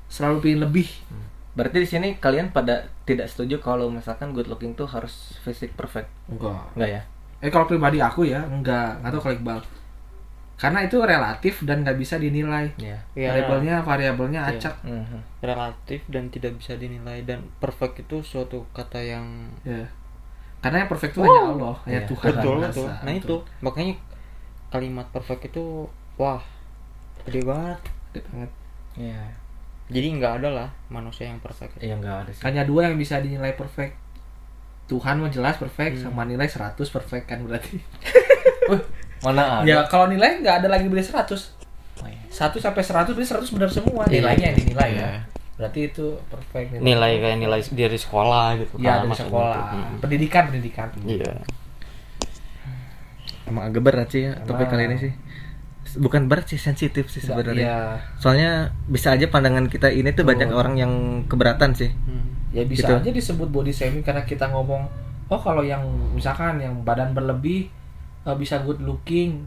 [0.05, 0.87] selalu pingin lebih
[1.49, 6.07] Berarti di sini kalian pada tidak setuju kalau misalkan good looking tuh harus fisik perfect.
[6.27, 7.01] enggak Enggak ya?
[7.39, 9.59] eh kalau pribadi aku ya enggak nggak tahu kalau Iqbal
[10.55, 12.99] karena itu relatif dan nggak bisa dinilai Iya.
[13.15, 14.51] Iya, variabelnya variabelnya Iya.
[14.53, 15.19] acak Mhm.
[15.39, 19.23] relatif dan tidak bisa dinilai dan perfect itu suatu kata yang
[19.63, 19.87] ya
[20.59, 22.09] karena yang perfect itu hanya Allah hanya Iya.
[22.11, 22.87] Tuhan betul betul.
[22.91, 23.21] Nah Esa.
[23.23, 23.93] itu makanya
[24.67, 26.43] kalimat perfect itu wah
[27.23, 27.79] gede banget.
[28.11, 28.51] Gede banget.
[28.99, 29.23] Iya.
[29.89, 31.77] Jadi nggak ada lah manusia yang perfect.
[31.77, 32.41] Iya enggak ada sih.
[32.43, 33.97] hanya dua yang bisa dinilai perfect
[34.85, 36.09] Tuhan mah jelas perfect Hmm.
[36.09, 37.77] sama nilai 100 perfect kan berarti
[38.69, 38.81] Wih,
[39.21, 39.65] mana ada?
[39.65, 41.57] ya kalau nilai nggak ada lagi beli 100
[41.99, 42.21] Oh, iya.
[42.27, 44.13] 1 sampai 100 berarti 100 benar semua Iya.
[44.15, 45.01] nilainya yang dinilai Iya.
[45.03, 45.11] ya
[45.55, 49.75] berarti itu perfect Nilai kayak nilai dari sekolah gitu ya kan, dari sekolah gitu.
[49.75, 49.97] Mm.
[49.99, 51.33] pendidikan pendidikan Iya.
[53.43, 55.11] Emang agak berat sih ya topik kali ini sih.
[55.95, 57.63] Bukan berat sih, sensitif sih sebenarnya.
[57.63, 57.79] ya
[58.15, 58.51] Soalnya
[58.85, 60.29] bisa aja pandangan kita ini tuh Betul.
[60.35, 60.93] banyak orang yang
[61.25, 61.89] keberatan sih.
[61.89, 62.25] Hmm.
[62.49, 62.93] ya bisa Gitu.
[62.95, 64.89] aja disebut body shaming karena kita ngomong
[65.27, 67.69] oh kalau yang misalkan yang badan berlebih
[68.19, 69.45] eh, bisa good looking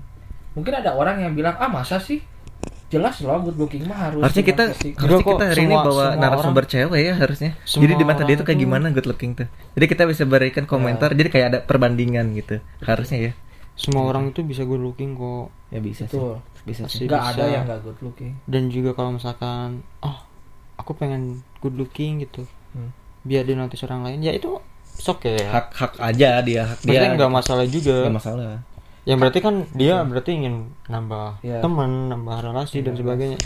[0.52, 2.22] mungkin ada orang yang bilang ah masa sih
[2.86, 6.04] jelas loh good looking mah harus Harusnya kita fisik." harusnya kita hari ini semua- bawa
[6.06, 7.50] semua narasumber cewek ya harusnya.
[7.64, 9.48] Semua Jadi di mata dia tuh kayak gimana good looking tuh.
[9.72, 11.10] Jadi kita bisa berikan komentar.
[11.10, 12.60] Jadi kayak ada perbandingan gitu.
[12.80, 13.32] Harusnya ya.
[13.72, 15.48] Semua orang itu bisa good looking kok.
[15.68, 16.38] Ya bisa Betul.
[16.38, 16.62] sih.
[16.62, 17.06] Bisa sih.
[17.08, 17.32] nggak bisa.
[17.34, 20.18] ada yang nggak good looking Dan juga kalau misalkan, oh
[20.76, 22.44] aku pengen good looking gitu.
[22.72, 22.88] Hmm.
[23.22, 24.48] biar dinotis orang lain ya itu
[24.82, 28.48] sok ya hak hak aja dia hak dia Maksudnya nggak masalah juga Nggak masalah
[29.04, 30.54] yang berarti kan dia berarti ingin
[30.88, 31.60] nambah Iya.
[31.60, 33.38] teman nambah relasi dan sebagainya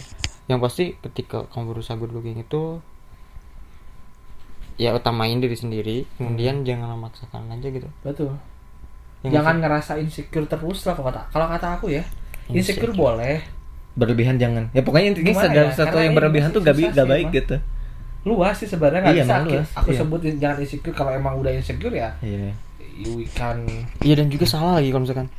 [0.47, 2.79] yang pasti ketika kamu berusaha good looking itu
[4.77, 8.37] ya utamain diri sendiri kemudian jangan memaksakan aja gitu betul
[9.31, 12.03] jangan ngerasa insecure terus lah kalau kata kalau kata aku ya.
[12.47, 12.95] Insecure, Insecure.
[12.95, 13.37] boleh.
[13.95, 14.69] Berlebihan jangan.
[14.71, 15.73] Ya pokoknya intinya segala ya?
[15.73, 17.39] sesuatu yang berlebihan tuh gak, gak baik emang.
[17.39, 17.57] gitu.
[18.23, 19.99] Luas sih sebenarnya nggak Iya, bisa luas, aku iya.
[20.03, 22.51] sebutin jangan insecure kalau emang udah insecure ya iya.
[22.93, 23.62] you can
[24.03, 25.31] iya dan juga salah lagi kalau misalkan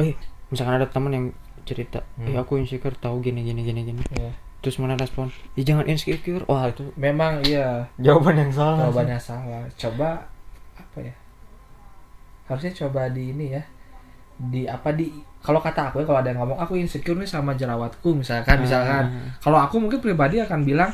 [0.00, 0.16] eh.
[0.48, 1.26] misalkan ada teman yang
[1.62, 2.40] cerita eh Hmm.
[2.40, 4.00] aku insecure tahu gini gini gini gini.
[4.16, 4.32] Ya.
[4.58, 5.28] terus mana respon?
[5.52, 6.48] Ya jangan insecure.
[6.48, 7.84] Wah itu memang iya.
[7.98, 8.88] Jawaban yang salah.
[8.88, 9.62] Jawabannya salah.
[9.76, 10.24] Coba
[10.72, 11.12] apa ya
[12.44, 13.62] harusnya coba di ini ya
[14.38, 15.06] di apa di
[15.38, 19.04] kalau kata aku ya kalau ada yang ngomong aku insecure nih sama jerawatku misalkan misalkan
[19.06, 19.30] Ah.
[19.38, 20.90] kalau aku mungkin pribadi akan bilang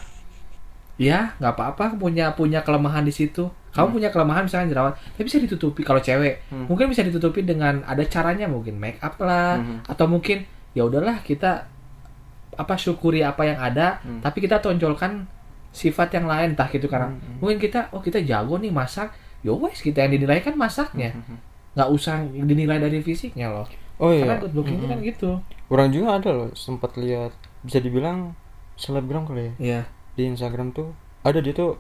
[0.99, 5.39] ya nggak apa-apa punya punya kelemahan di situ kamu punya kelemahan misalkan jerawat tapi bisa
[5.39, 6.67] ditutupi kalau cewek Hmm.
[6.67, 9.79] mungkin bisa ditutupi dengan ada caranya mungkin make up lah Hmm.
[9.87, 10.43] atau mungkin
[10.75, 11.71] ya udahlah kita
[12.53, 14.19] apa syukuri apa yang ada Hmm.
[14.19, 15.31] tapi kita tonjolkan
[15.71, 17.39] sifat yang lain entah gitu karena Hmm.
[17.39, 21.15] mungkin kita oh kita jago nih masak ya wes kita yang dinilai kan masaknya.
[21.15, 21.39] Hmm.
[21.79, 23.67] nggak usah dinilai dari fisiknya loh.
[24.03, 24.27] Oh iya.
[24.27, 25.31] Karena good looking itu kan gitu.
[25.71, 27.31] Orang juga ada loh sempat lihat
[27.63, 28.35] bisa dibilang
[28.75, 29.53] selebgram kali ya.
[29.59, 29.81] Iya.
[30.19, 30.91] Di Instagram tuh
[31.23, 31.79] ada dia tuh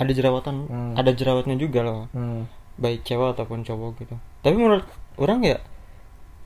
[0.00, 0.92] ada jerawatan Hmm.
[0.96, 2.08] ada jerawatnya juga loh.
[2.12, 2.48] Hmm.
[2.78, 4.14] baik cewek ataupun cowok gitu.
[4.40, 4.86] Tapi menurut
[5.18, 5.58] orang ya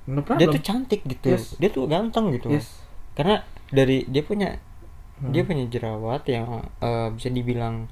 [0.09, 1.39] no dia tuh cantik gitu.
[1.39, 1.55] Yes.
[1.63, 2.51] dia tuh ganteng gitu.
[2.51, 2.83] Yes.
[3.15, 4.59] Karena dari dia punya
[5.23, 5.31] Hmm.
[5.31, 7.87] dia punya jerawat yang eh, bisa dibilang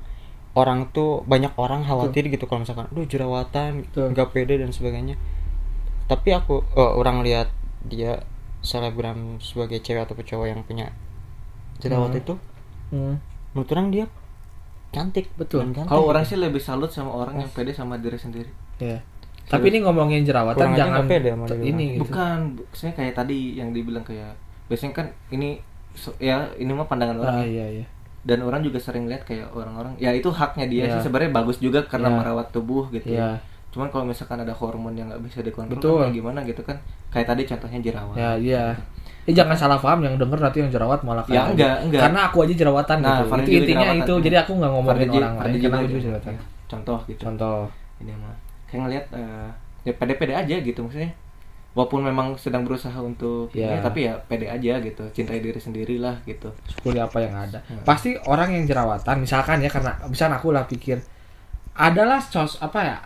[0.52, 5.14] orang tuh banyak orang khawatir gitu kalau misalkan aduh jerawatan nggak pede dan sebagainya
[6.06, 8.22] tapi aku eh, orang lihat dia
[8.60, 10.90] selebgram sebagai cewek atau cowok yang punya
[11.78, 12.20] jerawat Hmm.
[12.20, 12.34] itu
[12.90, 13.14] Hmm.
[13.50, 14.04] menurut orang dia
[14.90, 15.70] cantik Betul.
[15.78, 16.10] kalau gitu.
[16.10, 18.98] orang sih lebih salut sama orang yang pede sama diri sendiri Iya.
[19.46, 22.06] Tapi ini ngomongin jerawatan Kurang jangan pede sama ini gitu.
[22.06, 24.34] bukan biasanya kayak tadi yang dibilang kayak
[24.66, 25.58] biasanya kan ini
[25.92, 27.48] so- ya ini mah pandangan orang Ah, ya.
[27.48, 27.86] iya iya.
[28.22, 30.92] Dan orang juga sering lihat kayak orang-orang ya itu haknya dia Iya.
[30.94, 32.16] sih sebenarnya bagus juga karena Iya.
[32.18, 33.20] merawat tubuh gitu Iya.
[33.26, 33.48] ya.
[33.70, 35.98] cuman kalau misalkan ada hormon yang nggak bisa dikontrol Betul.
[36.00, 36.74] kan gimana gitu kan
[37.08, 38.64] kayak tadi contohnya jerawat Ya iya.
[39.22, 42.00] Eh jangan salah paham yang denger nanti yang jerawat malah kayak Ya, enggak, enggak.
[42.02, 43.24] Karena aku aja jerawatan Nah, gitu.
[43.30, 44.02] Itu intinya jerawatan.
[44.02, 44.14] itu.
[44.20, 46.32] Jadi aku nggak ngomongin Fardi- orang lain karena aku juga jerawatan.
[46.32, 47.58] ya, contoh gitu Contoh.
[47.96, 48.34] ini mah
[48.66, 49.48] kayak ngelihat eh,
[49.80, 51.10] ya pede-pede aja gitu maksudnya
[51.70, 53.70] walaupun memang sedang berusaha untuk Ya.
[53.70, 57.62] ini, tapi ya pede aja gitu cintai diri sendiri lah gitu Syukuri apa yang ada.
[57.62, 57.82] Hmm.
[57.82, 60.98] Pasti orang yang jerawatan misalkan ya karena misalkan aku lah pikir
[61.72, 62.96] adalah sos apa ya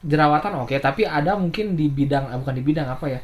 [0.00, 3.20] jerawatan oke tapi ada mungkin di bidang ah, bukan di bidang apa ya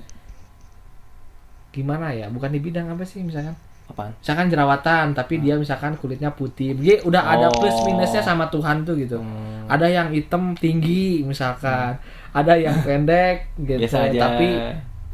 [1.71, 6.31] gimana ya bukan di bidang apa sih misalkan apaan misalkan jerawatan tapi dia misalkan kulitnya
[6.31, 7.55] putih dia udah ada Oh.
[7.55, 9.54] plus minusnya sama Tuhan tuh gitu Hmm.
[9.69, 11.97] Ada yang hitam tinggi misalkan.
[12.35, 13.79] Ada yang pendek gitu.
[13.79, 14.21] Biasa aja.
[14.27, 14.49] Tapi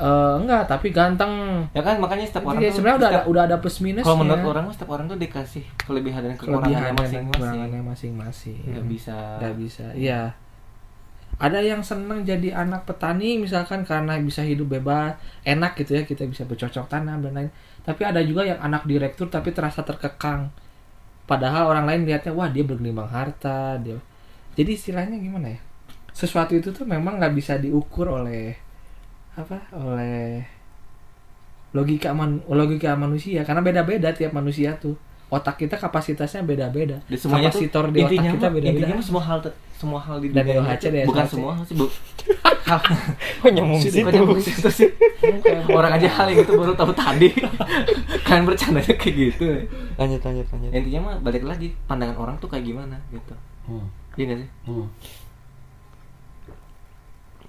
[0.01, 1.65] eh, enggak tapi ganteng.
[1.77, 4.09] Ya kan makanya setiap orang tuh sebenarnya udah ada, udah ada plus minusnya.
[4.09, 7.85] Kalau menurut orang setiap orang tuh dikasih kelebihan dan kekurangannya masing-masing.
[7.85, 8.61] masing-masing.
[8.65, 9.17] Nggak bisa.
[9.39, 10.23] Nggak bisa iya.
[11.41, 16.29] Ada yang seneng jadi anak petani misalkan karena bisa hidup bebas enak gitu ya kita
[16.29, 17.51] bisa bercocok tanam dan lain.
[17.81, 20.53] Tapi ada juga yang anak direktur tapi terasa terkekang.
[21.25, 23.97] Padahal orang lain lihatnya wah dia bergelimang harta dia
[24.61, 25.61] jadi istilahnya gimana ya?
[26.13, 28.53] Sesuatu itu tuh memang nggak bisa diukur oleh
[29.33, 29.57] apa?
[29.73, 30.45] Oleh
[31.73, 33.41] logika man logika manusia.
[33.41, 34.99] Karena beda-beda tiap manusia tuh.
[35.31, 36.99] Otak kita kapasitasnya beda-beda.
[37.07, 38.71] Di semuanya tuh kapasitor di otak intinya kita beda-beda.
[38.85, 39.39] Intinya semua hal
[39.73, 40.43] semua hal di dunia
[40.77, 41.87] itu- bukan semua hal sih bu.
[42.71, 42.79] Hal
[43.51, 43.83] nyambung
[44.39, 44.87] situ sih
[45.67, 47.35] orang aja hal yang itu baru tahu tadi.
[48.27, 49.47] Kalian bercandanya kayak gitu.
[49.99, 50.71] Lanjut lanjut lanjut.
[50.71, 53.35] Intinya mah balik lagi pandangan orang tuh kayak gimana gitu.
[53.67, 53.91] Hmm.
[54.21, 54.51] Iya gak sih?
[54.69, 54.89] Hmm.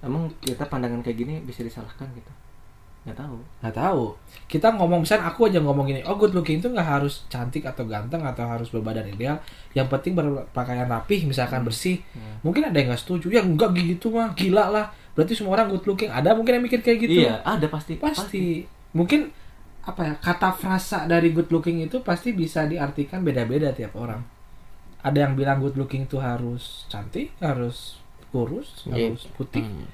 [0.02, 2.32] emang kita pandangan kayak gini bisa disalahkan gitu?
[3.06, 3.38] Nggak tahu.
[3.62, 4.04] Nggak tahu.
[4.50, 7.86] Kita ngomong misalnya aku aja ngomong gini oh good looking itu nggak harus cantik atau
[7.86, 9.38] ganteng atau harus berbadan ideal.
[9.78, 12.02] Yang penting berpakaian rapih misalkan bersih.
[12.18, 12.42] Hmm.
[12.42, 13.30] mungkin ada yang nggak setuju.
[13.30, 14.86] Ya enggak gitu mah gila lah.
[15.14, 16.10] Berarti semua orang good looking.
[16.10, 17.30] Ada mungkin yang mikir kayak gitu.
[17.30, 18.02] Iya ada pasti.
[18.02, 18.66] Pasti.
[18.98, 19.30] Mungkin
[19.82, 24.41] apa ya kata frasa dari good looking itu pasti bisa diartikan beda-beda tiap orang
[25.02, 27.98] ada yang bilang good looking itu harus cantik harus
[28.30, 29.10] kurus Iya.
[29.10, 29.86] harus putih Hmm.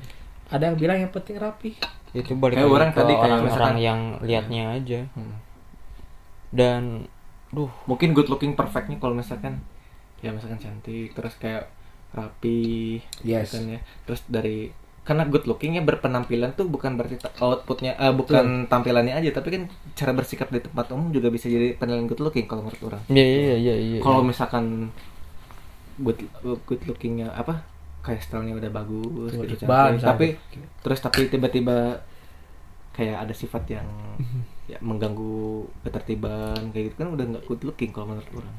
[0.47, 1.75] ada yang bilang yang penting rapi
[2.13, 5.35] itu balik Kayak lagi orang ke tadi kayak misalkan- yang liatnya aja Hmm.
[6.49, 6.81] dan
[7.49, 9.63] duh mungkin good looking perfectnya kalau misalkan
[10.19, 11.71] ya misalkan cantik terus kayak
[12.09, 13.51] rapi Yes.
[13.51, 14.71] kan ya terus dari
[15.07, 19.63] karena good lookingnya berpenampilan tuh bukan berarti outputnya eh, bukan tampilannya aja tapi kan
[19.95, 23.01] cara bersikap di tempat umum juga bisa jadi penilaian good looking kalau menurut orang.
[23.07, 23.99] Iya iya iya iya.
[24.03, 24.91] Kalau misalkan
[26.03, 26.19] good
[26.67, 27.63] good lookingnya apa
[28.05, 30.39] kayak stylenya udah bagus Tuh, gitu Iqbal tapi
[30.79, 31.99] terus tapi tiba-tiba
[32.95, 33.87] kayak ada sifat yang
[34.71, 38.55] ya mengganggu ketertiban kayak gitu kan udah nggak good looking kalau menurut orang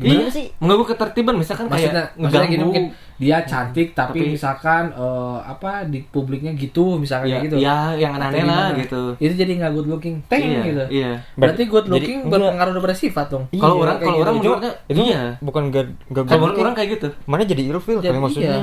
[0.00, 0.48] Gimana sih?
[0.58, 1.34] mengganggu ketertiban.
[1.36, 2.84] Misalkan maksudnya, kayak maksudnya gini mungkin
[3.16, 7.56] dia cantik tapi, Tapi- misalkan eh, apa di publiknya gitu misalkan ya, kayak gitu.
[7.60, 9.14] ya yang aneh-aneh lah gitu.
[9.16, 10.16] Itu jadi nggak good looking.
[10.26, 10.84] Teng iya, gitu.
[10.90, 11.10] iya.
[11.34, 12.40] Berarti good Jadi- looking enggak.
[12.40, 13.44] berpengaruh pada sifat dong.
[13.52, 14.22] Kalau Iya, orang- kalau gitu.
[14.22, 15.22] orang Cuma menurutnya, itu iya.
[15.38, 17.08] bukan gak gak kalau menurut orang kayak gitu.
[17.24, 18.50] Mana jadi ilfil Jadi kali maksudnya?
[18.50, 18.62] iya.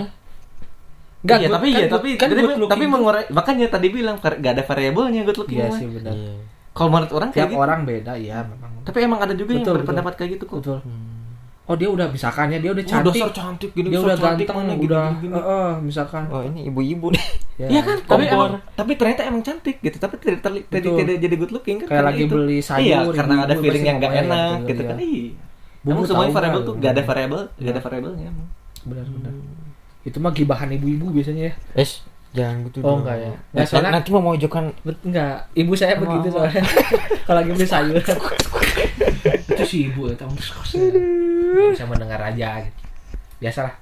[1.20, 3.88] Nggak, iya, good- tapi kan iya, good- tapi kan tapi, good tapi mengurai makanya tadi
[3.90, 6.12] bilang gak ada variabelnya good looking iya sih benar.
[6.12, 6.34] Iya.
[6.72, 7.60] Kalau menurut orang kayak tiap gitu.
[7.60, 9.76] orang beda ya memang Tapi emang ada juga Betul, yang betul.
[9.78, 10.58] berpendapat kayak gitu kok.
[10.60, 10.80] betul
[11.70, 14.50] oh dia udah misalkan ya dia udah Oh, cantik dasar cantik gini, dia udah cantik
[14.50, 15.34] ganteng mana, gini, udah gini, gini.
[15.38, 17.26] eh, eh, misalkan oh ini ibu-ibu nih
[17.60, 17.98] Iya kan?
[18.02, 20.00] Tapi emang, tapi ternyata emang cantik gitu.
[20.00, 20.98] Tapi tidak terli- tidak Betul.
[20.98, 21.86] tidak jadi good looking kan?
[21.86, 22.34] Kayak karena lagi itu.
[22.34, 24.90] beli sayur, Iya, karena ada feeling yang gak enak gitu, gitu iya.
[24.90, 24.98] kan.
[24.98, 25.86] Iya.
[25.86, 27.70] Emang semuanya variabel tuh gak ada variabel, gak Iya.
[27.70, 28.48] ada variabelnya emang.
[28.82, 29.34] benar benar
[30.02, 33.00] itu mah gibahan ibu-ibu biasanya ya es jangan gitu Oh, dong.
[33.02, 33.32] enggak ya.
[33.58, 34.70] Nah, soalnya- nanti mau mojokan.
[35.02, 35.50] Enggak.
[35.58, 36.62] Ibu saya begitu soalnya.
[37.26, 37.98] Kalau lagi beli sayur.
[39.50, 42.80] Itu si ibu ya tahu Nggak bisa mendengar aja gitu.
[43.42, 43.76] Biasalah.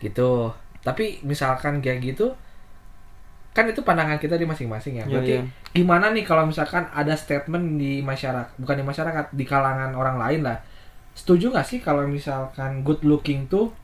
[0.00, 0.30] Gitu.
[0.80, 2.32] Tapi misalkan kayak gitu
[3.50, 5.04] kan itu pandangan kita di masing-masing ya.
[5.04, 5.42] Iya, berarti iya.
[5.74, 10.46] gimana nih kalau misalkan ada statement di masyarakat bukan di masyarakat di kalangan orang lain
[10.46, 10.62] lah.
[11.18, 13.74] Setuju nggak sih kalau misalkan good looking tuh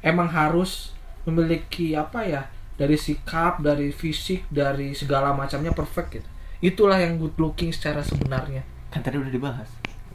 [0.00, 2.42] emang harus memiliki apa ya
[2.74, 6.28] dari sikap dari fisik dari segala macamnya perfect gitu
[6.60, 9.70] itulah yang good looking secara sebenarnya Kan tadi udah dibahas.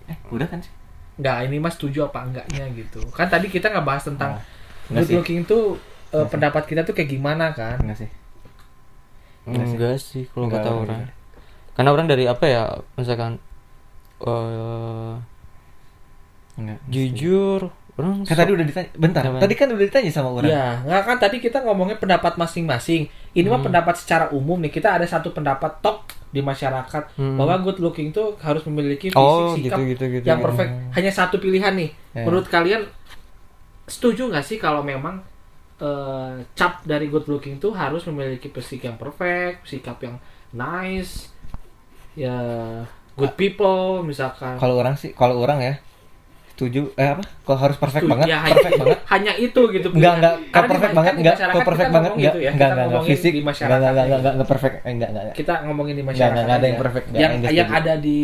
[0.05, 0.73] Eh, udah kan sih?
[1.15, 4.99] nggak ini mas setuju apa enggaknya gitu kan tadi kita nggak bahas tentang Oh, enggak
[4.99, 5.15] good sih.
[5.15, 5.63] looking tuh
[6.11, 8.09] eh, pendapat kita tuh kayak gimana kan Enggak sih.
[9.47, 9.73] Enggak sih.
[9.73, 10.83] enggak sih kalau Enggak, kata enggak.
[10.83, 11.01] orang
[11.71, 12.63] karena orang dari apa ya
[12.93, 13.39] misalkan
[14.19, 15.13] eh
[16.55, 16.79] Enggak.
[16.87, 17.59] jujur
[17.95, 18.89] orang Kan tadi udah ditanya.
[18.93, 19.39] Bentar, Apa?
[19.39, 20.51] tadi kan udah ditanya sama orang.
[20.51, 23.07] Ya, nggak kan tadi kita ngomongnya pendapat masing-masing.
[23.31, 24.69] Ini mah pendapat secara umum nih.
[24.69, 27.39] Kita ada satu pendapat top di masyarakat Hmm.
[27.39, 30.25] bahwa good looking tuh harus memiliki fisik Oh, sikap gitu, gitu, gitu.
[30.27, 30.71] yang perfect.
[30.91, 31.89] Hanya satu pilihan nih.
[32.11, 32.27] Ya.
[32.27, 32.83] Menurut kalian
[33.85, 35.23] setuju nggak sih kalau memang
[35.75, 40.15] eh, cap dari good looking tuh harus memiliki fisik yang perfect, sikap yang
[40.51, 41.31] nice,
[42.15, 42.35] ya
[43.13, 44.55] good people misalkan.
[44.55, 45.73] Kalau orang sih, kalau orang ya
[46.55, 47.23] setuju eh apa?
[47.43, 48.97] Kalau harus perfect banget, Ya, hanya, perfect banget.
[49.05, 49.87] hanya itu gitu.
[49.91, 52.51] Enggak, enggak, di- perfect banget, enggak, masyarakat kalau perfect banget, ngomong enggak, gitu ya.
[52.55, 54.15] enggak, enggak, enggak, fisik, enggak, enggak, enggak, ya.
[54.15, 57.05] enggak, enggak perfect, eh, enggak, enggak, kita ngomongin di masyarakat enggak, enggak ada yang perfect,
[57.13, 58.19] yang yang ada di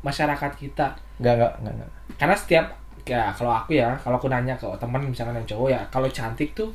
[0.00, 0.86] masyarakat kita
[1.18, 1.90] enggak, enggak, enggak, enggak.
[2.16, 2.66] karena setiap
[3.02, 6.50] ya kalau aku ya kalau aku nanya ke teman misalkan yang cowok ya kalau cantik
[6.52, 6.70] tuh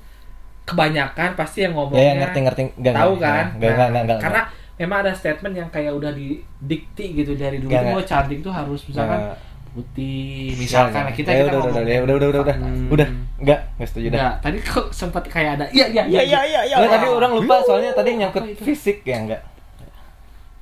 [0.63, 4.03] kebanyakan pasti yang Ya, ngomongnya ya ngerti, ngerti, enggak, tahu kan enggak, enggak, Nah, enggak,
[4.03, 4.41] enggak, karena
[4.77, 7.97] memang ada statement yang kayak udah didikti gitu dari dulu tuh enggak.
[7.97, 9.37] oh, cantik tuh harus misalkan Enggak.
[9.71, 12.55] Putih misalkan Enggak, kita ya, kita udah, udah, ngomong udah, ya, udah, udah, udah, udah,
[12.59, 12.87] Hmm.
[12.89, 13.07] udah,
[13.39, 14.17] enggak, enggak setuju dah.
[14.19, 17.91] Enggak, tadi kok sempat kayak ada iya iya iya, iya Enggak, tadi orang lupa soalnya
[17.91, 19.41] tadi nyangkut fisik ya enggak.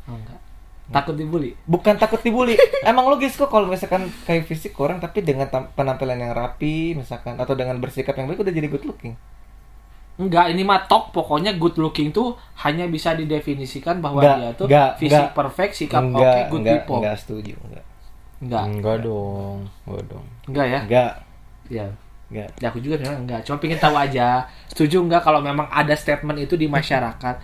[0.05, 0.37] Oh, enggak.
[0.89, 2.57] takut dibully Bukan takut dibully.
[2.89, 7.53] Emang logis kok kalau misalkan kayak fisik orang tapi dengan penampilan yang rapi misalkan atau
[7.53, 9.13] dengan bersikap yang baik udah jadi good looking.
[10.17, 14.65] Enggak, ini mah top pokoknya good looking tuh hanya bisa didefinisikan bahwa Enggak, dia tuh
[14.67, 15.31] enggak, fisik enggak.
[15.31, 16.97] perfect, sikap oke, enggak, good enggak, people.
[16.99, 17.85] enggak setuju, enggak.
[18.39, 18.63] Enggak.
[18.65, 20.79] enggak dong enggak dong Enggak ya?
[20.87, 21.11] Enggak,
[21.69, 21.85] Ya.
[22.31, 22.49] enggak.
[22.57, 24.27] Ya aku juga bilang enggak, cuma pengen tahu aja.
[24.67, 27.35] Setuju enggak kalau memang ada statement itu di masyarakat?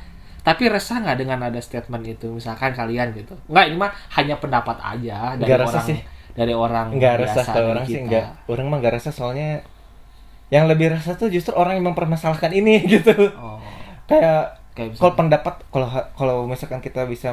[0.41, 2.29] Tapi resah nggak dengan ada statement itu?
[2.29, 3.33] Misalkan kalian gitu.
[3.45, 5.99] Enggak, ini mah hanya pendapat aja dari Enggak resah orang sih.
[6.31, 8.03] dari orang Enggak biasa resah kalau orang sih kita.
[8.05, 8.25] enggak.
[8.45, 9.49] Orang mah enggak resah soalnya
[10.47, 13.13] yang lebih resah tuh justru orang yang mempermasalahkan ini gitu.
[13.33, 13.57] Oh.
[14.05, 17.31] Kayak Kayak kalau pendapat kalau kalau misalkan kita bisa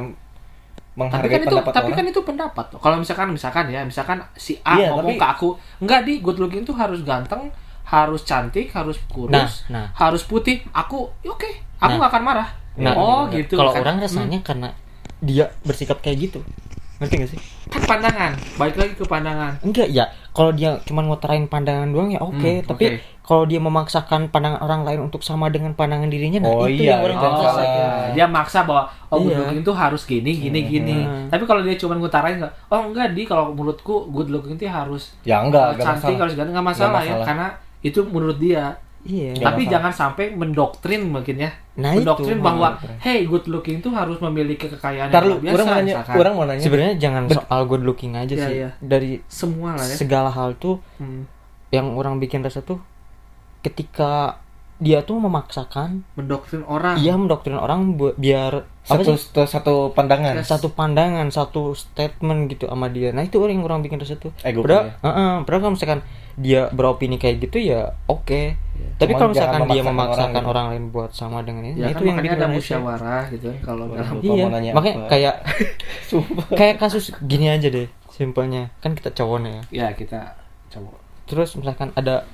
[0.92, 2.78] tapi menghargai kan itu pendapat tapi orang kan itu pendapat tuh.
[2.78, 5.48] Kalau misalkan misalkan ya, misalkan si A Iya, ngomong tapi- ke aku,
[5.80, 7.48] enggak di good looking tuh harus ganteng,
[7.84, 9.86] harus cantik, harus kurus, Nah, nah.
[9.94, 10.60] harus putih.
[10.70, 11.98] Aku, ya oke, aku Nah.
[11.98, 12.48] nggak akan marah.
[12.76, 13.56] Nah, oh gitu.
[13.56, 13.80] kalau kan.
[13.80, 14.68] orang rasanya karena
[15.18, 16.40] dia bersikap kayak gitu
[17.02, 19.56] ngerti gak sih Hmm, kan pandangan, balik lagi ke pandangan.
[19.60, 22.98] enggak ya kalau dia cuma ngutarain pandangan doang ya oke Hmm, tapi oke.
[23.22, 26.94] kalau dia memaksakan pandangan orang lain untuk sama dengan pandangan dirinya nah Oh itu iya,
[26.94, 27.64] yang orang itu salah.
[27.64, 27.88] iya.
[28.12, 29.38] dia maksa bahwa oh good Iya.
[29.42, 30.96] looking tuh harus gini gini gini.
[31.00, 31.26] Hmm.
[31.26, 35.40] Tapi kalau dia cuma ngutarain oh enggak di kalau menurutku good looking tuh harus ya
[35.40, 36.20] enggak, enggak cantik masalah.
[36.20, 37.26] harus ganteng nggak masalah, Nggak ya masalah.
[37.26, 37.46] karena
[37.80, 38.64] itu menurut dia.
[39.04, 41.50] Iya Tapi jangan sampai mendoktrin mungkin ya.
[41.74, 42.44] Nah, mendoktrin itu.
[42.44, 42.96] bahwa Mendoktrin.
[43.00, 45.52] hey good looking tuh harus memiliki kekayaan Ntar yang biasa.
[45.52, 46.60] orang mau nanya, orang mau nanya.
[46.60, 48.70] sebenarnya jangan Bet- soal good looking aja Iya, sih iya.
[48.78, 49.96] dari semua lah ya.
[49.96, 51.26] segala hal tuh Hmm.
[51.70, 52.78] yang orang bikin rasa tuh
[53.60, 54.42] ketika
[54.76, 60.68] dia tuh memaksakan mendoktrin orang iya mendoktrin orang buat biar satu satu, satu pandangan satu
[60.70, 64.60] pandangan satu statement gitu sama dia nah itu orang yang orang bikin resah tuh Ego
[64.60, 66.00] padahal kan Heeh, padahal kalau misalkan
[66.38, 68.56] dia beropini kayak gitu ya oke.
[68.98, 71.90] Tapi Cuman kalau jangan misalkan dia memaksakan orang orang, lain buat sama dengan ini ya
[71.90, 74.44] nah kan itu yang bikin ada musyawarah gitu kan kalau dalam iya.
[74.46, 75.08] mau nanya makanya apa.
[75.10, 75.34] kayak
[76.58, 78.70] kayak kasus gini aja deh simpelnya.
[78.78, 79.62] Kan kita cowoknya ya.
[79.70, 80.36] Ya kita
[80.72, 82.26] coba terus misalkan ada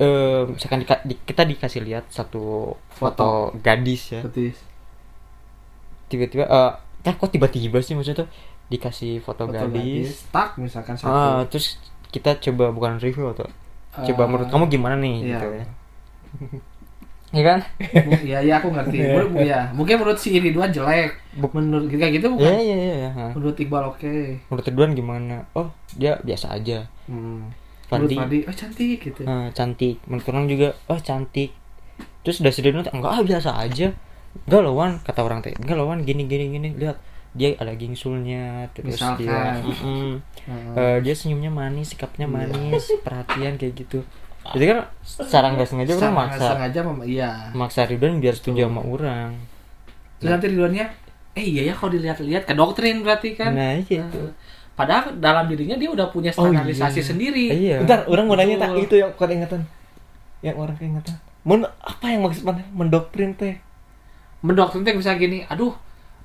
[0.00, 4.20] eh misalkan dika- di- kita dikasih lihat satu foto, gadis ya.
[4.24, 4.72] Betis
[6.12, 6.72] tiba-tiba eh
[7.08, 8.28] eh, kok tiba-tiba sih maksudnya tuh?
[8.68, 11.08] Dikasih foto, foto gadis, gadis tak misalkan satu.
[11.08, 11.80] Ah, terus
[12.12, 13.48] kita coba bukan review atau
[13.92, 15.28] coba Eh, menurut kamu gimana nih iya.
[15.36, 15.64] gitu ya?
[17.32, 17.58] Iya kan?
[18.04, 18.96] Bu- ya ya aku ngerti.
[19.00, 21.16] Menurut- bu- ya mungkin menurut si ini dua jelek.
[21.32, 22.44] Menurut kayak gitu iya bukan?
[22.44, 23.10] Iya iya iya.
[23.16, 23.26] Ha.
[23.32, 24.12] menurut Iqbal oke.
[24.52, 25.36] Menurut Ridwan gimana?
[25.56, 26.84] Oh dia biasa aja.
[27.08, 27.48] Hmm.
[27.88, 29.20] Fandi menurut Fandi oh cantik gitu.
[29.24, 29.96] Eh, cantik.
[30.04, 31.50] Menurut orang juga oh cantik.
[32.20, 33.88] Terus udah sedih enggak ah biasa aja.
[34.44, 37.00] Enggak loh Wan kata orang teh enggak loh Wan gini gini gini lihat
[37.32, 39.24] dia ada gingsulnya terus Misalkan.
[39.24, 40.10] dia mm-mm.
[40.44, 40.74] Hmm.
[40.76, 44.02] Eh, dia senyumnya manis sikapnya manis perhatian kayak gitu
[44.44, 48.82] jadi kan secara nggak sengaja orang maksa sengaja mem- iya maksa Ridwan biar setuju sama
[48.82, 49.38] orang
[50.18, 50.86] terus nanti Ridwannya
[51.32, 54.28] eh iya ya kalau dilihat-lihat ke doktrin berarti kan nah iya itu
[54.72, 57.06] padahal dalam dirinya dia udah punya Oh, standarisasi iya.
[57.06, 59.60] sendiri iya Bentar, orang mau nanya tak itu yang bukan ingatan.
[60.42, 61.14] Yang orang keingatan.
[61.42, 62.66] Men apa yang maksud mana?
[62.72, 63.62] Mendoktrin teh?
[64.40, 65.70] mendoktrin teh bisa gini aduh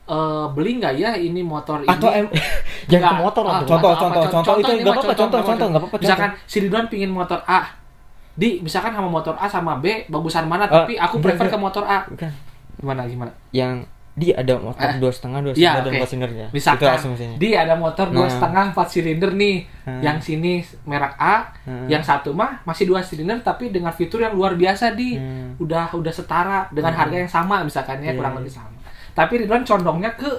[0.08, 1.90] eh, beli nggak ya ini motor ini?
[1.90, 2.26] Atau em
[2.92, 3.54] jangan ke motor lah.
[3.54, 3.62] Ah.
[3.62, 7.10] Contoh, apa, contoh, contoh, itu nggak apa-apa, contoh, contoh, nggak apa-apa, misalkan si Ridwan pingin
[7.10, 7.62] motor A.
[8.34, 10.64] Di misalkan sama motor A sama B bagusan mana?
[10.64, 12.06] Ah, tapi aku prefer ke motor A.
[12.06, 12.30] Bukan.
[12.78, 13.32] Gimana gimana?
[13.52, 14.98] Yang dia ada motor Eh.
[14.98, 15.94] dua setengah dua Iya, silinder dan oke.
[15.96, 18.34] empat silinder ya itu misalkan asumsinya dia ada motor dua Nah.
[18.34, 19.58] setengah empat silinder nih.
[19.86, 20.02] Hmm.
[20.02, 21.86] yang sini merek A Hmm.
[21.86, 25.16] yang satu mah masih dua silinder tapi dengan fitur yang luar biasa di.
[25.16, 25.54] Hmm.
[25.58, 28.40] udah udah setara dengan harga yang sama misalkan ya Iya, kurang iya.
[28.42, 28.70] lebih sama
[29.18, 30.30] tapi Ridwan condongnya ke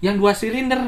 [0.00, 0.80] yang dua silinder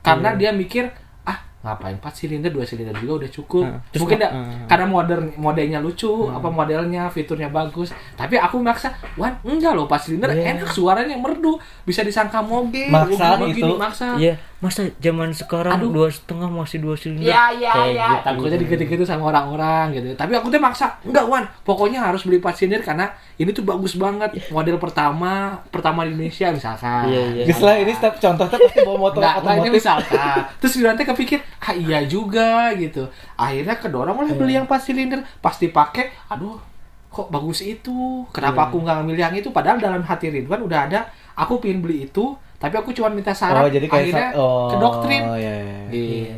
[0.00, 0.38] karena Iya.
[0.38, 0.84] dia mikir
[1.22, 3.82] ah ngapain empat silinder dua silinder juga udah cukup Hmm.
[3.90, 4.66] Terus mungkin dah, hmm.
[4.66, 10.00] karena modern modelnya lucu apa modelnya fiturnya bagus tapi aku maksa wan enggak loh empat
[10.00, 10.54] silinder Iya.
[10.54, 13.74] enak suaranya merdu bisa disangka moge Maksa gini, itu.
[13.74, 15.94] maksa iya masa zaman sekarang Aduh.
[15.94, 18.08] dua setengah masih dua silinder Ya ya Kayak ya.
[18.10, 18.26] gitu.
[18.26, 20.08] Takutnya dikit-dikit sama orang-orang gitu.
[20.18, 21.46] Tapi aku tuh maksa, enggak Wan.
[21.62, 24.34] Pokoknya harus beli empat silinder karena ini tuh bagus banget.
[24.50, 27.06] Model pertama, pertama di Indonesia misalkan.
[27.06, 27.44] Iya, iya.
[27.46, 30.38] Geus lah ini step contoh teh pasti bawa motor enggak ini misalkan.
[30.58, 33.06] Terus nanti kepikir, ah iya juga gitu.
[33.38, 35.22] Akhirnya kedorong oleh beli yang empat silinder.
[35.38, 36.58] Pasti pakai, aduh
[37.06, 38.28] kok bagus itu.
[38.28, 39.48] Kenapa aku nggak milih yang itu?
[39.48, 41.00] Padahal dalam hati Ridwan udah ada,
[41.32, 43.62] aku pengen beli itu, tapi aku cuma minta saran.
[43.62, 45.22] Oh, jadi kayak akhirnya sa- oh, ke doktrin.
[45.24, 45.62] Oh iya iya.
[45.62, 45.80] iya.
[45.94, 46.34] Iya.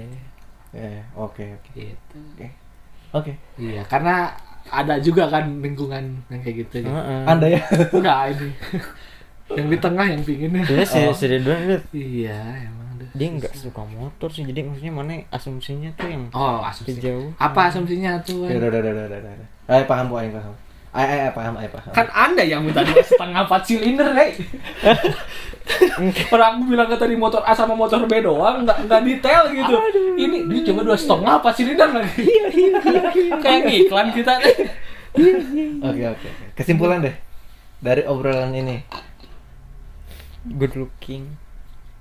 [0.68, 1.70] Iya, oke oke.
[1.74, 2.18] Gitu.
[3.10, 3.32] Oke.
[3.56, 4.36] Iya, karena
[4.68, 6.84] ada juga kan lingkungan yang kayak gitu.
[6.84, 6.92] gitu.
[6.92, 7.20] Heeh.
[7.24, 7.62] Anda ya.
[7.90, 8.48] Enggak ini.
[9.48, 10.52] yang di tengah yang pingin.
[10.52, 11.10] Sebenarnya si, Oh.
[11.10, 13.08] si Ridwan iya, emang deh.
[13.16, 17.00] dia nggak suka motor sih jadi maksudnya mana asumsinya tuh yang Oh, asumsi.
[17.00, 17.32] Kejauhan.
[17.40, 18.44] Apa asumsinya tuh?
[18.44, 19.48] Ya udah udah udah udah udah.
[19.72, 20.52] Ayo paham Bu, ayo paham.
[20.98, 21.92] Ayo ayo ayo, paham, ayo paham.
[21.94, 24.34] Kan Anda yang minta dua setengah empat silinder, hei.
[26.34, 29.74] Orang aku bilang ke tadi motor A sama motor B doang, nggak nggak detail gitu.
[30.18, 32.26] Ini dia coba dua setengah empat silinder lagi.
[33.38, 34.56] Kayak iklan kita deh.
[35.86, 36.26] Oke oke.
[36.26, 36.46] oke.
[36.58, 37.14] Kesimpulan deh
[37.78, 38.82] dari obrolan ini.
[40.48, 41.36] good looking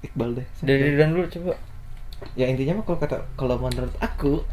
[0.06, 0.48] Iqbal deh.
[0.64, 1.54] dari Ridwan dulu coba
[2.38, 4.46] ya intinya mah kalau kata kalau menurut aku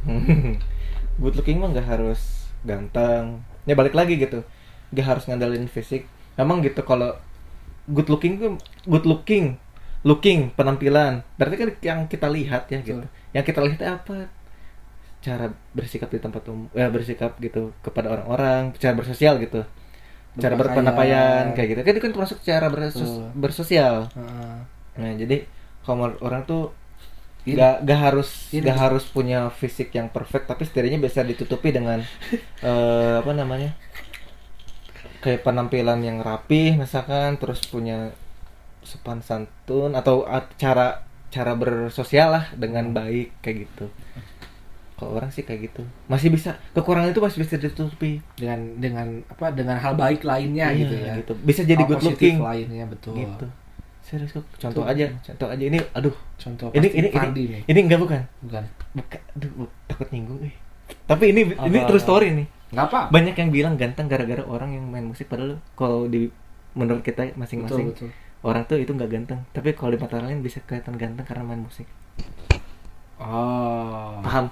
[1.23, 4.45] good looking mah nggak harus ganteng ya balik lagi gitu.
[4.93, 6.07] Nggak harus ngandalin fisik.
[6.37, 7.17] Emang gitu kalau
[7.89, 8.57] good looking tuh
[8.89, 9.57] good looking
[10.05, 11.25] looking penampilan.
[11.41, 13.05] Berarti kan yang kita lihat ya gitu.
[13.33, 14.29] Yang kita lihat apa?
[15.25, 19.65] Cara bersikap di tempat umum ya bersikap gitu kepada orang-orang cara bersosial gitu.
[20.37, 21.81] Cara berpenampilan kayak gitu.
[21.81, 24.11] Kan itu kan termasuk cara bersos- bersosial.
[24.13, 24.57] Heeh.
[25.01, 25.49] Nah, jadi
[25.87, 26.71] kalau orang tuh.
[27.45, 28.65] Gak, gak harus Ini.
[28.65, 32.01] gak harus punya fisik yang perfect tapi setidaknya bisa ditutupi dengan
[32.65, 33.77] eh, apa namanya
[35.21, 38.13] kayak penampilan yang rapi misalkan terus punya
[38.85, 40.25] sopan santun atau
[40.61, 43.89] cara cara bersosial lah dengan baik kayak gitu
[44.95, 49.51] kalau orang sih kayak gitu masih bisa kekurangan itu masih bisa ditutupi dengan dengan apa
[49.51, 51.13] dengan hal baik lainnya Iya, gitu ya.
[51.19, 51.33] gitu.
[51.43, 53.17] bisa jadi good looking lainnya betul.
[53.19, 53.47] gitu
[54.05, 54.93] serius kok contoh Betul.
[54.93, 57.63] aja contoh aja ini aduh Contoh ini ini Fandi ini nih.
[57.67, 58.65] ini enggak bukan Bukan.
[58.93, 59.51] Buka, aduh,
[59.89, 60.53] takut nyinggung eh.
[61.09, 61.89] Tapi ini ini Apa?
[61.89, 62.47] true story nih.
[62.71, 63.01] Enggak apa.
[63.09, 66.29] Banyak yang bilang ganteng gara-gara orang yang main musik padahal kalau di
[66.77, 68.09] menurut kita Betul, masing-masing betul.
[68.45, 69.41] orang tuh itu nggak ganteng.
[69.51, 71.89] Tapi kalau di mata lain bisa kelihatan ganteng karena main musik.
[73.17, 74.21] Oh.
[74.21, 74.51] Paham?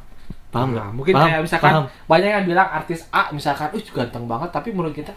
[0.49, 0.85] Paham nggak?
[0.85, 1.27] Nah, mungkin Paham?
[1.29, 1.85] kayak misalkan Paham?
[2.07, 5.13] banyak yang bilang artis A misalkan, "Uh, ganteng banget," tapi menurut kita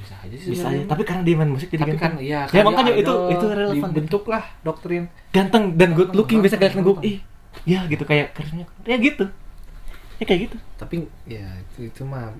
[0.00, 2.14] bisa aja sih bisa aja tapi karena dia main musik jadi tapi kan ganteng.
[2.22, 3.90] iya Ya, makanya itu- itu relevan.
[3.92, 5.04] bentuk lah doktrin.
[5.28, 7.16] Ganteng dan good looking bisa kelihatan gue ih
[7.64, 8.64] ya gitu kayak kerennya.
[8.82, 9.24] Ya gitu.
[10.16, 10.56] Ya kayak gitu.
[10.74, 10.94] Tapi
[11.24, 12.32] ya itu itu mah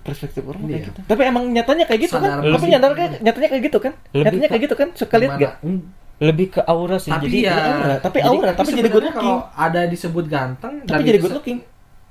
[0.00, 0.70] perspektif orang Iya.
[0.70, 1.00] kayak gitu.
[1.06, 3.92] Tapi emang nyatanya kayak gitu Sadar kan tapi nyatanya nyatanya kayak gitu kan?
[4.08, 4.88] Lebih nyatanya kayak gitu kan?
[4.92, 5.80] Suka lihat gak Hmm,
[6.16, 9.18] lebih ke aura sih tapi jadi ya aura, tapi aura, tapi jadi good looking.
[9.18, 11.58] kalau ada disebut ganteng tapi jadi good looking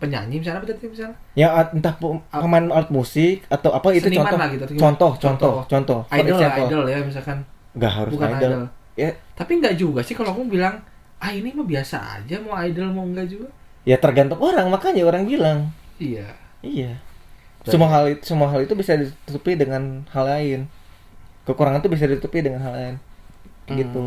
[0.04, 1.16] penyanyi misalnya berarti misalnya?
[1.32, 4.40] Ya entah pe- pemain alat musik atau apa itu Seniman contoh.
[4.44, 6.00] lah gitu, contoh contoh contoh.
[6.12, 7.38] For idol lah idol ya misalkan.
[7.72, 8.52] Nggak harus bukan idol.
[8.52, 8.64] idol.
[9.00, 9.10] ya.
[9.40, 10.76] Tapi nggak juga sih kalau aku bilang
[11.24, 13.48] ah ini mah biasa aja mau idol mau enggak juga.
[13.88, 15.72] Ya tergantung orang makanya orang bilang.
[15.96, 16.28] Iya.
[16.60, 17.00] Iya.
[17.64, 20.60] Semua hal itu semua hal itu bisa ditutupi dengan hal lain.
[21.48, 22.96] Kekurangan itu bisa ditutupi dengan hal lain.
[23.72, 24.04] Gitu.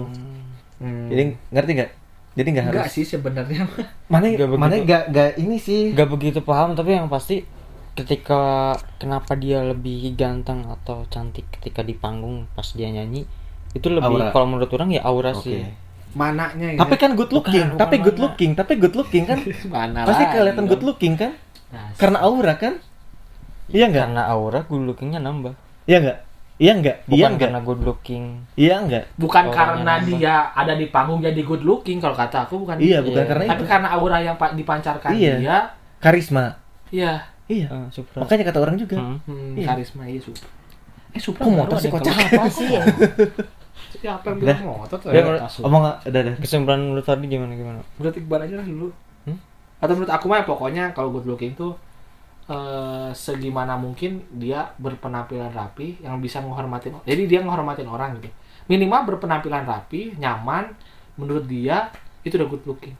[0.77, 1.09] Hmm.
[1.09, 1.93] jadi ngerti nggak
[2.37, 3.65] jadi nggak enggak harus sih sebenarnya
[4.13, 4.61] mana Nggak begitu.
[4.61, 7.43] mana nggak nggak ini sih nggak begitu paham tapi yang pasti
[7.93, 13.25] ketika kenapa dia lebih ganteng atau cantik ketika di panggung pas dia nyanyi
[13.73, 14.31] itu lebih Aura.
[14.31, 15.43] kalau menurut orang ya aura Oke.
[15.43, 15.65] sih
[16.13, 18.25] mananya tapi kan good looking Bukan, tapi bukan good mana.
[18.27, 19.39] looking tapi good looking kan
[19.73, 20.71] mana pasti kelihatan dong.
[20.71, 21.33] good looking kan
[21.67, 22.79] Nah, karena aura kan
[23.67, 26.19] iya nggak karena aura good lookingnya nambah iya nggak
[26.57, 26.97] iya nggak?
[27.05, 27.41] Bukan iya nggak?
[27.49, 28.25] karena good looking
[28.57, 29.05] iya nggak?
[29.21, 32.81] Bukan karena dia ada di panggung jadi good looking kalau kata aku bukan.
[32.81, 33.29] Iya bukan Iya.
[33.29, 33.71] karena tapi itu.
[33.71, 35.35] karena aura yang pak dipancarkan Iya.
[35.41, 35.57] dia.
[36.01, 36.57] Karisma.
[36.89, 37.13] Iya.
[37.47, 37.69] Iya.
[37.95, 38.25] Supra.
[38.25, 38.97] makanya kata orang juga.
[38.99, 39.19] Hmm.
[39.29, 39.67] hmm, Iya.
[39.71, 40.49] karisma iya Supra
[41.13, 42.13] eh Supra Kok motor sih kocak?
[42.13, 42.83] kenapa sih ya?
[44.01, 45.09] Siapa yang bilang motor tuh?
[45.13, 45.25] Ya,
[45.65, 46.35] omong udah udah.
[46.41, 47.81] Kesimpulan menurut tadi gimana gimana?
[47.97, 48.89] Berarti Iqbal aja lah dulu.
[49.25, 49.39] Hmm?
[49.77, 51.77] atau menurut aku mah pokoknya kalau good looking tuh
[52.47, 58.31] eh, segimana mungkin dia berpenampilan rapi yang bisa menghormatin jadi dia menghormatin orang gitu.
[58.67, 60.75] Minimal berpenampilan rapi nyaman
[61.15, 61.91] menurut dia
[62.27, 62.97] itu udah good looking.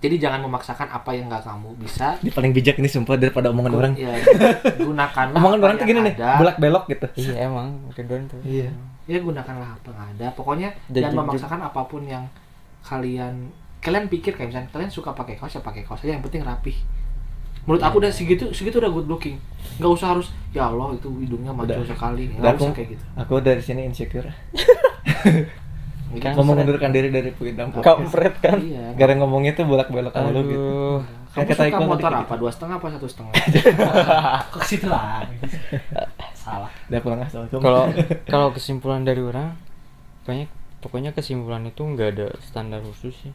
[0.00, 2.16] Jadi jangan memaksakan apa yang nggak kamu bisa.
[2.24, 3.92] Ini paling bijak ini sumpah daripada omongan orang.
[4.00, 4.16] Ya,
[4.88, 6.30] gunakanlah omongan apa orang tuh gini nih ada.
[6.40, 7.06] belak belok gitu.
[7.20, 8.40] Iya emang Ridwan tuh.
[8.40, 8.72] Iya.
[9.04, 10.26] Ya gunakanlah apa yang ada.
[10.32, 12.24] Pokoknya Dan jangan memaksakan apa pun yang
[12.80, 16.44] kalian kalian pikir kayak misalnya kalian suka pakai kaos ya pakai kaos aja yang penting
[16.44, 16.76] rapih
[17.68, 19.36] menurut aku udah segitu segitu udah good looking.
[19.80, 21.88] Nggak usah harus ya Allah itu hidungnya maju Udah.
[21.88, 22.32] sekali.
[22.36, 23.04] Nggak aku usah kayak gitu.
[23.16, 24.28] Aku dari sini insecure.
[26.10, 26.26] Gitu.
[26.26, 28.58] Kan mau mengundurkan diri dari Puidam kampret kan?
[28.58, 30.66] Iya gara ngomongnya tuh bolak belok mulu gitu.
[31.30, 32.34] Kamu kata suka motor apa?
[32.34, 33.34] dua setengah apa satu setengah?
[34.58, 35.22] Kok situ lah.
[36.34, 36.66] Salah.
[36.90, 37.82] Udah pulang assalamualaikum kalau
[38.34, 39.54] kalau kesimpulan dari orang
[40.26, 40.50] pokoknya
[40.82, 43.30] pokoknya kesimpulan itu nggak ada standar khusus sih.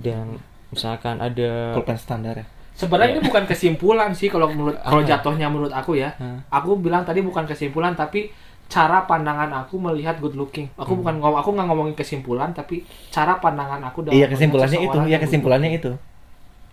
[0.00, 0.40] Dan
[0.72, 2.46] misalkan ada standar ya
[2.76, 6.12] sebenarnya ini bukan kesimpulan sih kalau menurut kalau jatuhnya menurut aku ya.
[6.20, 6.44] Hah?
[6.52, 8.28] aku bilang tadi bukan kesimpulan tapi
[8.68, 10.68] cara pandangan aku melihat good looking.
[10.76, 14.92] Aku bukan ngomong aku nggak ngomongin kesimpulan tapi cara pandangan aku dalam iya kesimpulannya itu.
[14.92, 15.90] seseorang ya yang good kesimpulannya itu.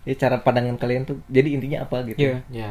[0.04, 2.20] Ya cara pandangan kalian tuh jadi intinya apa gitu?
[2.20, 2.44] Iya.
[2.52, 2.70] ya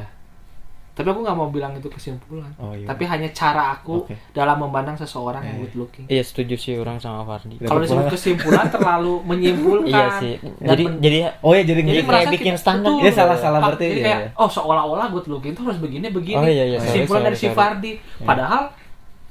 [0.93, 2.53] tapi aku nggak mau bilang itu kesimpulan.
[2.55, 2.85] Oh, iya.
[2.85, 4.13] tapi hanya cara aku Oke.
[4.29, 5.61] dalam memandang seseorang yang Eh.
[5.65, 6.05] good looking.
[6.05, 7.57] Iya setuju sih orang sama Fardi.
[7.59, 10.37] Kalau disebut kesimpulan terlalu menyimpulkan iya sih.
[10.37, 13.01] dan jadi men- jadi oh ya jadi, jadi jadi kayak bikin standar betul.
[13.01, 14.29] Iya, salah-salah Pak, berarti, jadi iya, kayak iya.
[14.37, 16.37] oh seolah-olah good looking tuh harus begini begini.
[16.37, 17.57] Oh, iya, iya, kesimpulan sorry, dari si sorry.
[17.57, 17.91] Fardi.
[18.21, 18.63] Padahal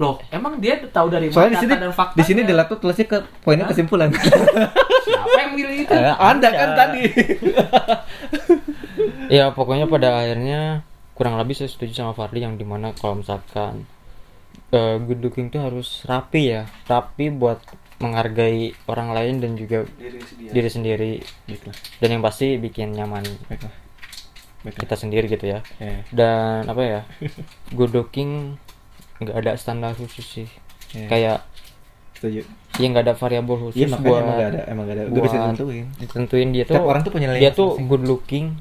[0.00, 2.50] loh emang dia tahu dari mana soalnya di sini data dan fakta di sini di
[2.50, 4.10] laptop tulisnya ke poinnya kesimpulan.
[5.06, 5.94] Siapa yang milih itu?
[5.94, 7.02] Eh, anda kan tadi.
[9.30, 10.84] Ya pokoknya pada akhirnya
[11.22, 13.86] kurang lebih saya setuju sama Fardi yang di mana kalau misalkan
[14.74, 16.66] eh, good looking itu harus rapi ya.
[16.90, 17.62] Rapi buat
[18.02, 19.86] menghargai orang lain dan juga
[20.50, 21.12] diri sendiri.
[21.46, 21.78] baiklah.
[22.02, 23.70] Dan yang pasti bikin nyaman baiklah.
[24.66, 24.82] Baiklah.
[24.82, 25.62] kita sendiri gitu ya.
[25.78, 27.00] Eh, dan apa ya
[27.78, 28.58] good looking
[29.22, 30.50] nggak ada standar khusus sih.
[30.98, 31.46] Eh, kayak
[32.18, 32.42] setuju.
[32.82, 35.02] ya nggak ada variabel khusus iya makanya buat emang gak ada emang gak ada.
[35.06, 38.58] Buat- ditentuin ditentuin dia tuh orang tuh punya dia tuh good looking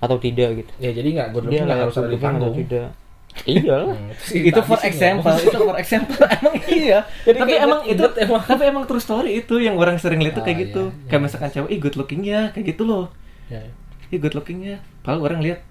[0.00, 0.70] atau tidak gitu.
[0.78, 2.88] Ya jadi nggak good dia looking nggak harus ada di good looking atau panggung tidak.
[3.46, 4.10] Iya lah Hmm,
[4.42, 6.18] itu for sih example itu for example.
[6.34, 6.98] Emang iya.
[7.22, 8.42] Jadi tapi emang itu inget emang.
[8.50, 10.82] tapi emang true story itu yang orang sering lihat tuh Ah, kayak iya, gitu.
[10.84, 11.06] iya.
[11.06, 13.06] kayak misalkan cewek ih good looking ya kayak gitu loh.
[13.46, 13.62] Ya,
[14.08, 14.82] ih good looking ya.
[15.00, 15.62] Padahal orang lihat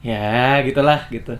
[0.00, 1.34] ya gitulah gitu.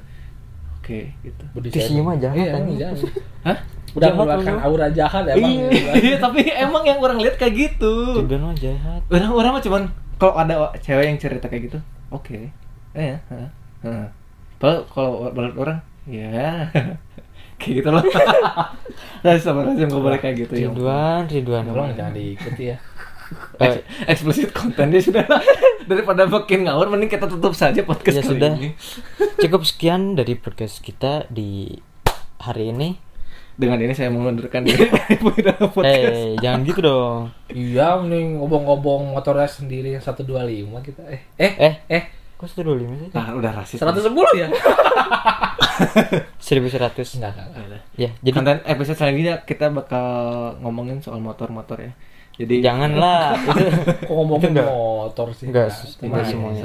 [0.80, 1.44] Oke gitu.
[1.52, 2.04] Body Di sini shaming.
[2.04, 2.96] mah jahat, Iya, emang jahat.
[3.44, 3.58] hah?
[3.90, 4.60] Udah mengeluarkan lu.
[4.62, 5.50] aura jahat emang.
[5.68, 7.94] Iya, iya, tapi emang yang orang lihat kayak gitu.
[8.16, 9.00] Juga mah jahat.
[9.06, 9.82] Orang orang mah cuman
[10.18, 12.34] kalau ada cewek yang cerita kayak gitu oke.
[12.92, 13.48] Eh ya heeh,
[13.82, 14.06] heeh.
[14.56, 16.66] padahal kalau menurut orang ya
[17.58, 18.02] kayak gitu loh.
[19.18, 22.78] Nah, sama aja nggak boleh kayak gitu ya Ridwan Ridwan Tolong jangan diikuti ya.
[23.60, 25.44] Eh, Eks- eksplisit kontennya sudah lah.
[25.84, 28.52] daripada makin ngawur mending kita tutup saja podcast ya kali sudah.
[28.56, 28.70] ini.
[29.36, 31.76] Cukup sekian dari podcast kita di
[32.40, 32.96] hari ini
[33.58, 39.10] dengan ini saya mengundurkan diri dari Puira podcast eh jangan gitu dong iya mending ngobong-ngobong
[39.10, 40.30] motornya sendiri yang 125
[40.86, 42.04] kita eh eh eh eh
[42.38, 43.08] Kok 125 sih?
[43.18, 43.82] Ah, udah rasis.
[43.82, 44.46] 110 ya?
[46.38, 47.18] 1100.
[47.18, 47.82] Enggak, enggak, enggak.
[47.98, 50.06] Ya, jadi Konten episode selanjutnya kita bakal
[50.62, 51.92] ngomongin soal motor-motor ya.
[52.38, 53.58] Jadi janganlah itu
[54.06, 54.70] Kok ngomongin Itu enggak.
[54.70, 55.50] motor sih?
[55.50, 55.66] enggak
[55.98, 56.62] Enggak, semuanya.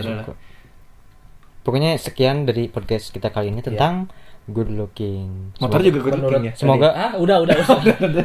[1.66, 4.14] Pokoknya sekian dari podcast kita kali ini tentang
[4.46, 5.54] good looking.
[5.56, 6.54] motor Semoga- juga good Menurut- looking ya.
[6.54, 7.78] Semoga Ah, udah, udah, udah.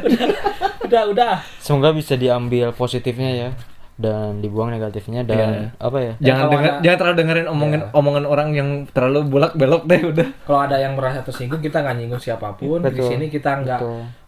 [0.85, 1.33] udah, udah.
[1.57, 3.49] semoga bisa diambil positifnya ya
[3.95, 6.13] dan dibuang negatifnya dan apa ya?
[6.21, 7.87] Jangan kalau denger, ada- jangan terlalu dengerin omongan Ya.
[7.91, 10.27] omongan orang yang terlalu bolak belok deh udah.
[10.41, 12.79] Kalau ada yang merasa tersinggung, kita nggak nyinggung siapa pun.
[12.79, 13.05] Di Betul.
[13.05, 13.79] sini kita nggak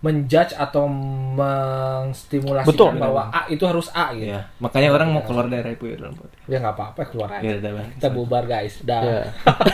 [0.01, 0.91] menjudge atau
[1.31, 2.99] mengstimulasikan Betul.
[2.99, 4.27] bahwa A itu harus A gitu.
[4.29, 6.15] Ya, makanya orang mau keluar dari itu ya dalam.
[6.45, 7.43] Ya nggak apa-apa, keluar aja.
[7.45, 7.87] Ya udah bang.
[7.95, 8.75] Kita bubar guys.
[8.81, 9.01] Dah.
[9.01, 9.23] Ya.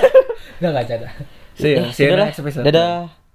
[0.59, 1.09] Nggak nggak ada.
[1.57, 2.25] See you, Ya, see you sudahlah.
[2.29, 2.63] next episode.
[2.69, 3.26] Dadah.